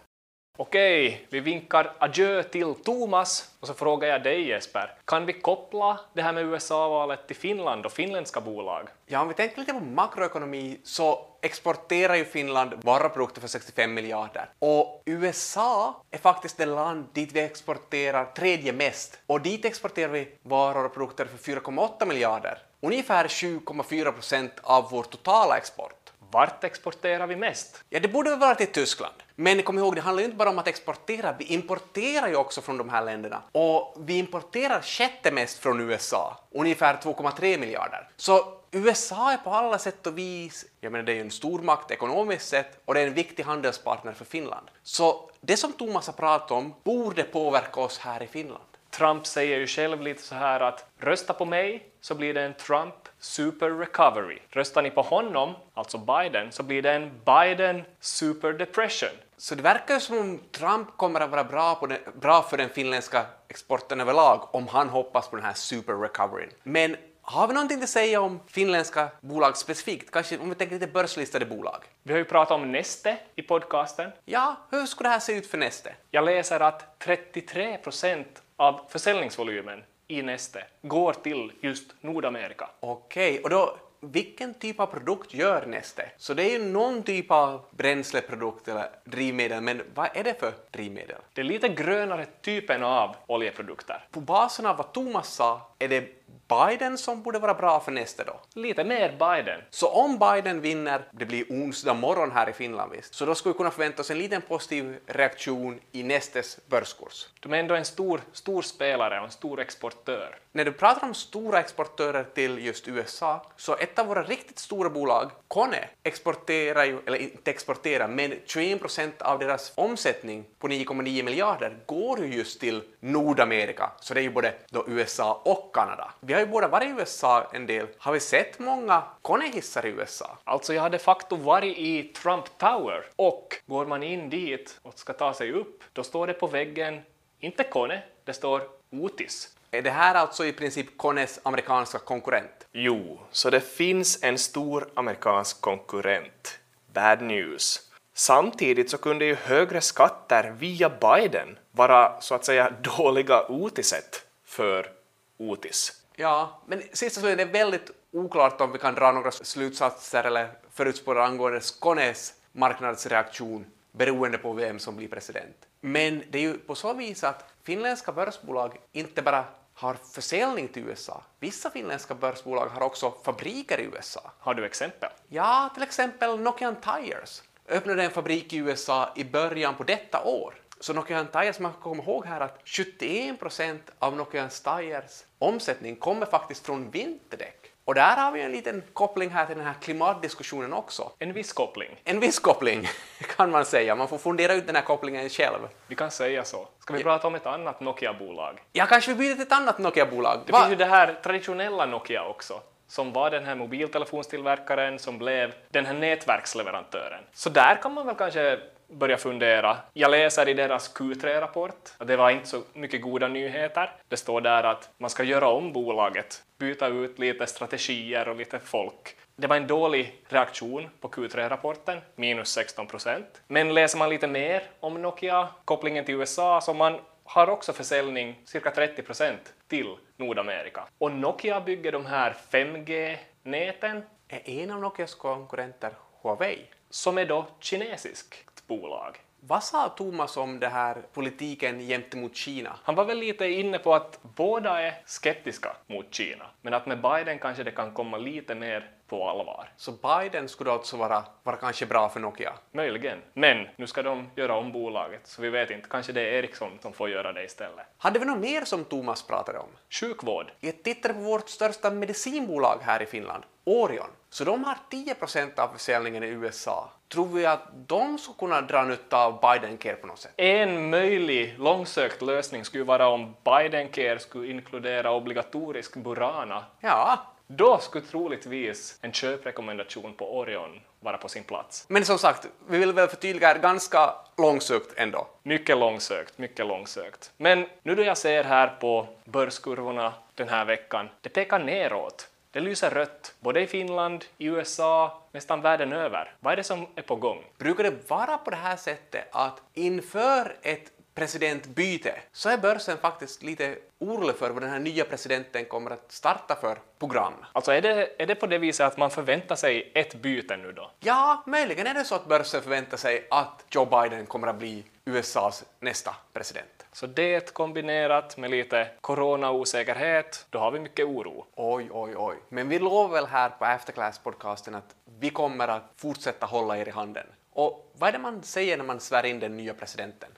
Okej, 0.58 1.26
vi 1.30 1.40
vinkar 1.40 1.92
adjö 1.98 2.42
till 2.42 2.74
Thomas 2.74 3.50
och 3.60 3.66
så 3.66 3.74
frågar 3.74 4.08
jag 4.08 4.22
dig 4.22 4.48
Jesper. 4.48 4.94
Kan 5.04 5.26
vi 5.26 5.32
koppla 5.32 6.00
det 6.12 6.22
här 6.22 6.32
med 6.32 6.44
USA-valet 6.44 7.26
till 7.26 7.36
Finland 7.36 7.86
och 7.86 7.92
finländska 7.92 8.40
bolag? 8.40 8.88
Ja, 9.06 9.20
om 9.20 9.28
vi 9.28 9.34
tänker 9.34 9.58
lite 9.58 9.72
på 9.72 9.80
makroekonomi 9.80 10.80
så 10.84 11.24
exporterar 11.42 12.14
ju 12.14 12.24
Finland 12.24 12.74
varuprodukter 12.82 13.40
för 13.40 13.48
65 13.48 13.94
miljarder. 13.94 14.48
Och 14.58 15.02
USA 15.06 16.02
är 16.10 16.18
faktiskt 16.18 16.58
det 16.58 16.66
land 16.66 17.06
dit 17.12 17.32
vi 17.32 17.40
exporterar 17.40 18.24
tredje 18.24 18.72
mest. 18.72 19.20
Och 19.26 19.40
dit 19.40 19.64
exporterar 19.64 20.12
vi 20.12 20.28
varor 20.42 20.84
och 20.84 20.94
produkter 20.94 21.24
för 21.24 21.52
4,8 21.52 22.06
miljarder. 22.06 22.58
Ungefär 22.80 23.28
7,4 23.28 24.12
procent 24.12 24.52
av 24.62 24.88
vår 24.90 25.02
totala 25.02 25.56
export. 25.56 26.11
Vart 26.32 26.64
exporterar 26.64 27.26
vi 27.26 27.36
mest? 27.36 27.84
Ja, 27.88 28.00
det 28.00 28.08
borde 28.08 28.30
väl 28.30 28.38
vara 28.38 28.54
till 28.54 28.66
Tyskland. 28.72 29.14
Men 29.34 29.62
kom 29.62 29.78
ihåg, 29.78 29.94
det 29.94 30.00
handlar 30.00 30.20
ju 30.20 30.24
inte 30.24 30.36
bara 30.36 30.50
om 30.50 30.58
att 30.58 30.68
exportera, 30.68 31.34
vi 31.38 31.44
importerar 31.44 32.28
ju 32.28 32.36
också 32.36 32.60
från 32.60 32.78
de 32.78 32.88
här 32.88 33.04
länderna. 33.04 33.42
Och 33.52 33.94
vi 33.98 34.18
importerar 34.18 34.80
sjätte 34.80 35.30
mest 35.30 35.58
från 35.58 35.80
USA, 35.80 36.36
ungefär 36.50 36.96
2,3 36.96 37.58
miljarder. 37.58 38.08
Så 38.16 38.58
USA 38.70 39.32
är 39.32 39.36
på 39.36 39.50
alla 39.50 39.78
sätt 39.78 40.06
och 40.06 40.18
vis, 40.18 40.64
jag 40.80 40.92
menar 40.92 41.04
det 41.04 41.12
är 41.12 41.16
ju 41.16 41.20
en 41.20 41.30
stormakt 41.30 41.90
ekonomiskt 41.90 42.48
sett 42.48 42.80
och 42.84 42.94
det 42.94 43.00
är 43.00 43.06
en 43.06 43.14
viktig 43.14 43.42
handelspartner 43.42 44.12
för 44.12 44.24
Finland. 44.24 44.66
Så 44.82 45.30
det 45.40 45.56
som 45.56 45.72
Thomas 45.72 46.06
har 46.06 46.14
pratat 46.14 46.50
om 46.50 46.74
borde 46.84 47.22
påverka 47.22 47.80
oss 47.80 47.98
här 47.98 48.22
i 48.22 48.26
Finland. 48.26 48.64
Trump 48.90 49.26
säger 49.26 49.58
ju 49.58 49.66
själv 49.66 50.02
lite 50.02 50.22
så 50.22 50.34
här 50.34 50.60
att 50.60 50.86
rösta 50.98 51.32
på 51.32 51.44
mig 51.44 51.86
så 52.00 52.14
blir 52.14 52.34
det 52.34 52.42
en 52.42 52.54
Trump 52.54 52.94
super 53.22 53.70
recovery. 53.70 54.38
Röstar 54.50 54.82
ni 54.82 54.90
på 54.90 55.02
honom, 55.02 55.54
alltså 55.74 55.98
Biden, 55.98 56.52
så 56.52 56.62
blir 56.62 56.82
det 56.82 56.92
en 56.92 57.10
Biden 57.24 57.82
super 58.00 58.52
depression. 58.52 59.16
Så 59.36 59.54
det 59.54 59.62
verkar 59.62 59.98
som 59.98 60.18
om 60.18 60.40
Trump 60.50 60.96
kommer 60.96 61.20
att 61.20 61.30
vara 61.30 61.44
bra, 61.44 61.74
på 61.74 61.86
den, 61.86 61.98
bra 62.20 62.42
för 62.42 62.56
den 62.56 62.68
finländska 62.68 63.26
exporten 63.48 64.00
överlag 64.00 64.54
om 64.54 64.68
han 64.68 64.88
hoppas 64.88 65.28
på 65.28 65.36
den 65.36 65.44
här 65.44 65.54
super 65.54 65.94
recoveryn. 65.94 66.50
Men 66.62 66.96
Har 67.24 67.48
vi 67.48 67.54
någonting 67.54 67.82
att 67.82 67.88
säga 67.88 68.20
om 68.20 68.40
finländska 68.46 69.08
bolag 69.20 69.56
specifikt? 69.56 70.10
Kanske 70.10 70.38
om 70.38 70.48
vi 70.48 70.54
tänker 70.54 70.74
lite 70.74 70.86
börslistade 70.86 71.46
bolag? 71.46 71.84
Vi 72.02 72.12
har 72.12 72.18
ju 72.18 72.24
pratat 72.24 72.54
om 72.54 72.72
Neste 72.72 73.16
i 73.34 73.42
podcasten. 73.42 74.10
Ja, 74.24 74.56
hur 74.70 74.86
skulle 74.86 75.08
det 75.08 75.12
här 75.12 75.20
se 75.20 75.32
ut 75.32 75.46
för 75.46 75.58
Neste? 75.58 75.94
Jag 76.10 76.24
läser 76.24 76.60
att 76.60 76.98
33 76.98 77.78
procent 77.78 78.42
av 78.56 78.80
försäljningsvolymen 78.88 79.82
i 80.08 80.22
Neste 80.22 80.64
går 80.82 81.12
till 81.12 81.52
just 81.60 81.94
Nordamerika. 82.00 82.68
Okej, 82.80 83.40
och 83.42 83.50
då 83.50 83.76
vilken 84.04 84.54
typ 84.54 84.80
av 84.80 84.86
produkt 84.86 85.34
gör 85.34 85.66
Neste? 85.66 86.10
Så 86.16 86.34
det 86.34 86.42
är 86.42 86.58
ju 86.58 86.64
någon 86.64 87.02
typ 87.02 87.30
av 87.30 87.64
bränsleprodukt 87.70 88.68
eller 88.68 88.88
drivmedel, 89.04 89.60
men 89.60 89.82
vad 89.94 90.08
är 90.14 90.24
det 90.24 90.40
för 90.40 90.52
drivmedel? 90.70 91.16
Det 91.32 91.40
är 91.40 91.44
lite 91.44 91.68
grönare 91.68 92.26
typen 92.40 92.82
av 92.82 93.16
oljeprodukter. 93.26 94.04
På 94.10 94.20
basen 94.20 94.66
av 94.66 94.76
vad 94.76 94.92
Thomas 94.92 95.34
sa, 95.34 95.60
är 95.78 95.88
det 95.88 96.21
Biden 96.52 96.98
som 96.98 97.22
borde 97.22 97.38
vara 97.38 97.54
bra 97.54 97.80
för 97.80 97.92
Neste 97.92 98.24
då? 98.24 98.40
Lite 98.54 98.84
mer 98.84 99.08
Biden. 99.08 99.60
Så 99.70 99.88
om 99.88 100.18
Biden 100.18 100.60
vinner, 100.60 101.04
det 101.10 101.24
blir 101.24 101.44
onsdag 101.50 101.94
morgon 101.94 102.32
här 102.32 102.48
i 102.48 102.52
Finland 102.52 102.92
visst, 102.92 103.14
så 103.14 103.26
då 103.26 103.34
skulle 103.34 103.52
vi 103.52 103.56
kunna 103.56 103.70
förvänta 103.70 104.02
oss 104.02 104.10
en 104.10 104.18
liten 104.18 104.42
positiv 104.42 104.98
reaktion 105.06 105.80
i 105.92 106.02
Nestes 106.02 106.58
börskurs. 106.66 107.28
De 107.40 107.52
är 107.52 107.58
ändå 107.58 107.74
en 107.74 107.84
stor, 107.84 108.20
stor 108.32 108.62
spelare 108.62 109.18
och 109.18 109.24
en 109.24 109.30
stor 109.30 109.60
exportör. 109.60 110.38
När 110.52 110.64
du 110.64 110.72
pratar 110.72 111.06
om 111.06 111.14
stora 111.14 111.60
exportörer 111.60 112.24
till 112.34 112.66
just 112.66 112.88
USA, 112.88 113.46
så 113.56 113.76
ett 113.76 113.98
av 113.98 114.06
våra 114.06 114.22
riktigt 114.22 114.58
stora 114.58 114.90
bolag, 114.90 115.30
Kone, 115.48 115.88
exporterar 116.02 116.84
ju, 116.84 116.98
eller 117.06 117.18
inte 117.18 117.50
exporterar, 117.50 118.08
men 118.08 118.34
21 118.46 118.80
procent 118.80 119.22
av 119.22 119.38
deras 119.38 119.72
omsättning 119.74 120.44
på 120.58 120.68
9,9 120.68 121.22
miljarder 121.22 121.76
går 121.86 122.20
ju 122.20 122.34
just 122.34 122.60
till 122.60 122.82
Nordamerika, 123.00 123.90
så 124.00 124.14
det 124.14 124.20
är 124.20 124.22
ju 124.22 124.30
både 124.30 124.54
då 124.70 124.84
USA 124.88 125.42
och 125.44 125.74
Kanada. 125.74 126.10
Vi 126.20 126.32
har 126.32 126.41
ju 126.42 126.50
båda 126.50 126.68
varit 126.68 126.88
i 126.88 126.90
USA 126.90 127.50
en 127.52 127.66
del. 127.66 127.86
Har 127.98 128.12
vi 128.12 128.20
sett 128.20 128.58
många 128.58 129.02
Kone-hissar 129.22 129.86
i 129.86 129.88
USA? 129.88 130.38
Alltså 130.44 130.74
jag 130.74 130.82
har 130.82 130.90
de 130.90 130.98
facto 130.98 131.36
varit 131.36 131.78
i 131.78 132.02
Trump 132.02 132.44
Tower 132.58 133.04
och 133.16 133.56
går 133.66 133.86
man 133.86 134.02
in 134.02 134.30
dit 134.30 134.78
och 134.82 134.98
ska 134.98 135.12
ta 135.12 135.34
sig 135.34 135.52
upp, 135.52 135.84
då 135.92 136.02
står 136.02 136.26
det 136.26 136.32
på 136.32 136.46
väggen, 136.46 137.00
inte 137.40 137.64
Kone, 137.64 138.02
det 138.24 138.32
står 138.32 138.62
Otis. 138.90 139.56
Är 139.70 139.82
det 139.82 139.90
här 139.90 140.14
alltså 140.14 140.44
i 140.44 140.52
princip 140.52 140.98
Kones 140.98 141.40
amerikanska 141.42 141.98
konkurrent? 141.98 142.66
Jo, 142.72 143.20
så 143.30 143.50
det 143.50 143.60
finns 143.60 144.22
en 144.22 144.38
stor 144.38 144.88
amerikansk 144.94 145.60
konkurrent. 145.60 146.58
Bad 146.92 147.22
news. 147.22 147.80
Samtidigt 148.14 148.90
så 148.90 148.98
kunde 148.98 149.24
ju 149.24 149.34
högre 149.34 149.80
skatter 149.80 150.54
via 150.58 150.90
Biden 150.90 151.58
vara 151.70 152.20
så 152.20 152.34
att 152.34 152.44
säga 152.44 152.70
dåliga 152.96 153.46
otiset 153.48 154.26
för 154.44 154.90
Otis. 155.38 156.01
Ja, 156.16 156.62
men 156.66 156.82
sist 156.92 157.20
så 157.20 157.26
är 157.26 157.46
väldigt 157.46 157.90
oklart 158.12 158.60
om 158.60 158.72
vi 158.72 158.78
kan 158.78 158.94
dra 158.94 159.12
några 159.12 159.30
slutsatser 159.30 160.24
eller 160.24 160.48
förutspåra 160.72 161.24
angående 161.24 161.60
Skånes 161.60 162.34
marknadsreaktion 162.52 163.66
beroende 163.92 164.38
på 164.38 164.52
vem 164.52 164.78
som 164.78 164.96
blir 164.96 165.08
president. 165.08 165.56
Men 165.80 166.22
det 166.30 166.38
är 166.38 166.42
ju 166.42 166.58
på 166.58 166.74
så 166.74 166.94
vis 166.94 167.24
att 167.24 167.44
finländska 167.62 168.12
börsbolag 168.12 168.76
inte 168.92 169.22
bara 169.22 169.44
har 169.74 169.96
försäljning 170.12 170.68
till 170.68 170.88
USA. 170.88 171.22
Vissa 171.40 171.70
finländska 171.70 172.14
börsbolag 172.14 172.66
har 172.66 172.82
också 172.82 173.14
fabriker 173.24 173.80
i 173.80 173.84
USA. 173.84 174.30
Har 174.38 174.54
du 174.54 174.64
exempel? 174.64 175.10
Ja, 175.28 175.70
till 175.74 175.82
exempel 175.82 176.40
Nokian 176.40 176.76
Tires 176.76 177.42
öppnade 177.68 178.04
en 178.04 178.10
fabrik 178.10 178.52
i 178.52 178.56
USA 178.56 179.12
i 179.16 179.24
början 179.24 179.74
på 179.74 179.82
detta 179.82 180.22
år. 180.24 180.54
Så 180.82 180.92
Nokian 180.92 181.26
Tires, 181.26 181.60
man 181.60 181.72
komma 181.72 182.02
ihåg 182.02 182.26
här 182.26 182.40
att 182.40 182.60
71 182.64 183.40
procent 183.40 183.90
av 183.98 184.16
Nokian 184.16 184.48
Tires 184.48 185.24
omsättning 185.38 185.96
kommer 185.96 186.26
faktiskt 186.26 186.66
från 186.66 186.90
vinterdäck. 186.90 187.72
Och 187.84 187.94
där 187.94 188.16
har 188.16 188.32
vi 188.32 188.42
en 188.42 188.52
liten 188.52 188.82
koppling 188.92 189.30
här 189.30 189.46
till 189.46 189.56
den 189.56 189.66
här 189.66 189.74
klimatdiskussionen 189.80 190.72
också. 190.72 191.10
En 191.18 191.32
viss 191.32 191.52
koppling. 191.52 192.00
En 192.04 192.20
viss 192.20 192.38
koppling 192.38 192.88
kan 193.36 193.50
man 193.50 193.64
säga, 193.64 193.94
man 193.94 194.08
får 194.08 194.18
fundera 194.18 194.54
ut 194.54 194.66
den 194.66 194.76
här 194.76 194.82
kopplingen 194.82 195.28
själv. 195.28 195.58
Vi 195.86 195.94
kan 195.94 196.10
säga 196.10 196.44
så. 196.44 196.68
Ska 196.78 196.94
vi 196.94 197.02
prata 197.02 197.26
om 197.26 197.34
ett 197.34 197.46
annat 197.46 197.80
Nokia-bolag? 197.80 198.62
Ja, 198.72 198.86
kanske 198.86 199.14
vi 199.14 199.18
byter 199.18 199.34
till 199.34 199.42
ett 199.42 199.52
annat 199.52 199.78
Nokia-bolag. 199.78 200.40
Det 200.46 200.52
Va? 200.52 200.58
finns 200.58 200.72
ju 200.72 200.76
det 200.76 200.84
här 200.84 201.14
traditionella 201.22 201.86
Nokia 201.86 202.24
också, 202.24 202.60
som 202.86 203.12
var 203.12 203.30
den 203.30 203.44
här 203.44 203.54
mobiltelefonstillverkaren 203.54 204.98
som 204.98 205.18
blev 205.18 205.54
den 205.70 205.86
här 205.86 205.94
nätverksleverantören. 205.94 207.24
Så 207.32 207.50
där 207.50 207.82
kan 207.82 207.94
man 207.94 208.06
väl 208.06 208.14
kanske 208.14 208.60
börja 208.92 209.16
fundera. 209.16 209.76
Jag 209.92 210.10
läser 210.10 210.48
i 210.48 210.54
deras 210.54 210.94
Q3-rapport 210.94 211.92
att 211.98 212.06
det 212.06 212.16
var 212.16 212.30
inte 212.30 212.48
så 212.48 212.62
mycket 212.72 213.02
goda 213.02 213.28
nyheter. 213.28 213.92
Det 214.08 214.16
står 214.16 214.40
där 214.40 214.64
att 214.64 214.90
man 214.98 215.10
ska 215.10 215.22
göra 215.22 215.48
om 215.48 215.72
bolaget, 215.72 216.42
byta 216.58 216.88
ut 216.88 217.18
lite 217.18 217.46
strategier 217.46 218.28
och 218.28 218.36
lite 218.36 218.58
folk. 218.58 219.16
Det 219.36 219.46
var 219.46 219.56
en 219.56 219.66
dålig 219.66 220.24
reaktion 220.28 220.88
på 221.00 221.08
Q3-rapporten, 221.08 221.98
minus 222.16 222.48
16 222.48 222.86
procent. 222.86 223.42
Men 223.48 223.74
läser 223.74 223.98
man 223.98 224.10
lite 224.10 224.26
mer 224.26 224.62
om 224.80 225.02
Nokia, 225.02 225.48
kopplingen 225.64 226.04
till 226.04 226.14
USA, 226.14 226.60
så 226.60 226.74
man 226.74 226.98
har 227.24 227.50
också 227.50 227.72
försäljning 227.72 228.40
cirka 228.44 228.70
30 228.70 229.02
procent 229.02 229.52
till 229.68 229.96
Nordamerika. 230.16 230.84
Och 230.98 231.12
Nokia 231.12 231.60
bygger 231.60 231.92
de 231.92 232.06
här 232.06 232.36
5G-näten 232.50 234.02
Är 234.28 234.48
en 234.48 234.70
av 234.70 234.80
Nokias 234.80 235.14
konkurrenter 235.14 235.92
Huawei? 236.22 236.58
som 236.92 237.18
är 237.18 237.26
då 237.26 237.46
kinesiskt 237.60 238.34
bolag. 238.66 239.18
Vad 239.40 239.64
sa 239.64 239.88
Thomas 239.88 240.36
om 240.36 240.60
det 240.60 240.68
här 240.68 241.02
politiken 241.12 241.80
gentemot 241.80 242.36
Kina? 242.36 242.76
Han 242.82 242.94
var 242.94 243.04
väl 243.04 243.18
lite 243.18 243.46
inne 243.46 243.78
på 243.78 243.94
att 243.94 244.18
båda 244.22 244.80
är 244.82 244.94
skeptiska 245.06 245.76
mot 245.86 246.14
Kina, 246.14 246.46
men 246.60 246.74
att 246.74 246.86
med 246.86 247.00
Biden 247.00 247.38
kanske 247.38 247.62
det 247.62 247.70
kan 247.70 247.94
komma 247.94 248.16
lite 248.16 248.54
mer 248.54 248.90
på 249.08 249.28
allvar. 249.28 249.68
Så 249.76 249.92
Biden 249.92 250.48
skulle 250.48 250.72
alltså 250.72 250.96
vara, 250.96 251.24
vara 251.42 251.56
kanske 251.56 251.86
bra 251.86 252.08
för 252.08 252.20
Nokia? 252.20 252.52
Möjligen. 252.72 253.18
Men 253.34 253.66
nu 253.76 253.86
ska 253.86 254.02
de 254.02 254.30
göra 254.36 254.56
om 254.56 254.72
bolaget, 254.72 255.26
så 255.26 255.42
vi 255.42 255.50
vet 255.50 255.70
inte. 255.70 255.88
Kanske 255.88 256.12
det 256.12 256.20
är 256.20 256.32
Ericsson 256.32 256.78
som 256.82 256.92
får 256.92 257.10
göra 257.10 257.32
det 257.32 257.44
istället. 257.44 257.86
Hade 257.98 258.18
vi 258.18 258.24
något 258.24 258.38
mer 258.38 258.64
som 258.64 258.84
Thomas 258.84 259.26
pratade 259.26 259.58
om? 259.58 259.68
Sjukvård. 259.90 260.52
Jag 260.60 260.82
tittade 260.82 261.14
på 261.14 261.20
vårt 261.20 261.48
största 261.48 261.90
medicinbolag 261.90 262.78
här 262.82 263.02
i 263.02 263.06
Finland, 263.06 263.44
Orion. 263.64 264.10
Så 264.32 264.44
de 264.44 264.64
har 264.64 264.78
10 264.90 265.14
procent 265.14 265.58
av 265.58 265.68
försäljningen 265.68 266.22
i 266.22 266.26
USA. 266.26 266.90
Tror 267.08 267.28
vi 267.28 267.46
att 267.46 267.62
de 267.86 268.18
skulle 268.18 268.38
kunna 268.38 268.60
dra 268.60 268.84
nytta 268.84 269.24
av 269.24 269.40
Biden-care 269.40 269.94
på 269.96 270.06
något 270.06 270.18
sätt? 270.18 270.32
En 270.36 270.90
möjlig 270.90 271.54
långsökt 271.58 272.22
lösning 272.22 272.64
skulle 272.64 272.84
vara 272.84 273.08
om 273.08 273.36
Biden-care 273.44 274.18
skulle 274.18 274.50
inkludera 274.50 275.12
obligatorisk 275.12 275.96
Burana. 275.96 276.64
Ja, 276.80 277.18
Då 277.46 277.78
skulle 277.78 278.04
troligtvis 278.06 278.98
en 279.02 279.12
köprekommendation 279.12 280.14
på 280.14 280.38
Orion 280.38 280.80
vara 281.00 281.18
på 281.18 281.28
sin 281.28 281.44
plats. 281.44 281.84
men 281.88 282.04
som 282.04 282.18
sagt, 282.18 282.46
vi 282.68 282.78
vill 282.78 282.92
väl 282.92 283.08
förtydliga 283.08 283.58
ganska 283.58 284.14
långsökt 284.38 284.98
ändå. 284.98 285.26
Mycket 285.42 285.78
långsökt, 285.78 286.38
mycket 286.38 286.66
långsökt. 286.66 287.30
Men 287.36 287.66
nu 287.82 287.94
då 287.94 288.02
jag 288.02 288.18
ser 288.18 288.44
här 288.44 288.68
på 288.68 289.06
börskurvorna 289.24 290.12
den 290.34 290.48
här 290.48 290.64
veckan, 290.64 291.08
det 291.20 291.28
pekar 291.28 291.58
neråt. 291.58 292.28
Det 292.52 292.60
lyser 292.60 292.90
rött, 292.90 293.34
både 293.40 293.60
i 293.60 293.66
Finland, 293.66 294.24
i 294.38 294.46
USA, 294.46 295.22
nästan 295.32 295.60
världen 295.60 295.92
över. 295.92 296.34
Vad 296.40 296.52
är 296.52 296.56
det 296.56 296.64
som 296.64 296.86
är 296.94 297.02
på 297.02 297.16
gång? 297.16 297.44
Brukar 297.58 297.84
det 297.84 298.10
vara 298.10 298.38
på 298.38 298.50
det 298.50 298.56
här 298.56 298.76
sättet 298.76 299.28
att 299.32 299.62
inför 299.74 300.56
ett 300.62 300.92
presidentbyte 301.14 302.20
så 302.32 302.48
är 302.48 302.58
börsen 302.58 302.98
faktiskt 302.98 303.42
lite 303.42 303.76
orolig 303.98 304.36
för 304.36 304.50
vad 304.50 304.62
den 304.62 304.70
här 304.70 304.78
nya 304.78 305.04
presidenten 305.04 305.64
kommer 305.64 305.90
att 305.90 306.12
starta 306.12 306.56
för 306.60 306.78
program. 306.98 307.34
Alltså 307.52 307.72
är 307.72 307.82
det, 307.82 308.22
är 308.22 308.26
det 308.26 308.34
på 308.34 308.46
det 308.46 308.58
viset 308.58 308.86
att 308.86 308.98
man 308.98 309.10
förväntar 309.10 309.56
sig 309.56 309.92
ett 309.94 310.14
byte 310.14 310.56
nu 310.56 310.72
då? 310.72 310.90
Ja, 311.00 311.42
möjligen 311.46 311.86
är 311.86 311.94
det 311.94 312.04
så 312.04 312.14
att 312.14 312.26
börsen 312.26 312.62
förväntar 312.62 312.96
sig 312.96 313.26
att 313.30 313.64
Joe 313.70 313.84
Biden 313.84 314.26
kommer 314.26 314.46
att 314.46 314.58
bli 314.58 314.84
USAs 315.04 315.64
nästa 315.80 316.14
president. 316.32 316.81
Så 316.92 317.06
det 317.06 317.54
kombinerat 317.54 318.36
med 318.36 318.50
lite 318.50 318.88
coronaosäkerhet, 319.00 320.46
då 320.50 320.58
har 320.58 320.70
vi 320.70 320.80
mycket 320.80 321.06
oro. 321.06 321.46
Oj, 321.54 321.88
oj, 321.92 322.14
oj. 322.16 322.36
Men 322.48 322.68
vi 322.68 322.78
lovar 322.78 323.08
väl 323.08 323.26
här 323.26 323.48
på 323.48 323.64
Afterclass-podcasten 323.64 324.76
att 324.76 324.94
vi 325.18 325.30
kommer 325.30 325.68
att 325.68 325.92
fortsätta 325.96 326.46
hålla 326.46 326.78
er 326.78 326.88
i 326.88 326.90
handen. 326.90 327.26
Och 327.52 327.92
vad 327.98 328.08
är 328.08 328.12
det 328.12 328.18
man 328.18 328.42
säger 328.42 328.76
när 328.76 328.84
man 328.84 329.00
svär 329.00 329.26
in 329.26 329.40
den 329.40 329.56
nya 329.56 329.74
presidenten? 329.74 330.30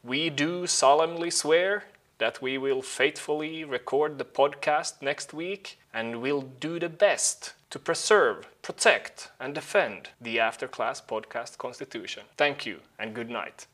We 0.00 0.30
do 0.30 0.66
solemnly 0.66 1.30
swear 1.30 1.82
that 2.18 2.42
we 2.42 2.58
will 2.58 2.82
faithfully 2.82 3.64
record 3.64 4.18
the 4.18 4.24
podcast 4.24 5.00
next 5.00 5.34
week 5.34 5.78
and 5.92 6.22
will 6.22 6.42
do 6.58 6.78
the 6.78 6.88
best 6.88 7.54
to 7.68 7.78
preserve, 7.78 8.36
protect, 8.62 9.30
and 9.38 9.54
defend 9.54 10.08
the 10.24 10.40
After 10.40 10.66
Class 10.66 11.02
Podcast 11.06 11.56
Constitution. 11.56 12.24
Thank 12.36 12.66
you 12.66 12.76
and 12.98 13.14
good 13.14 13.30
night. 13.30 13.66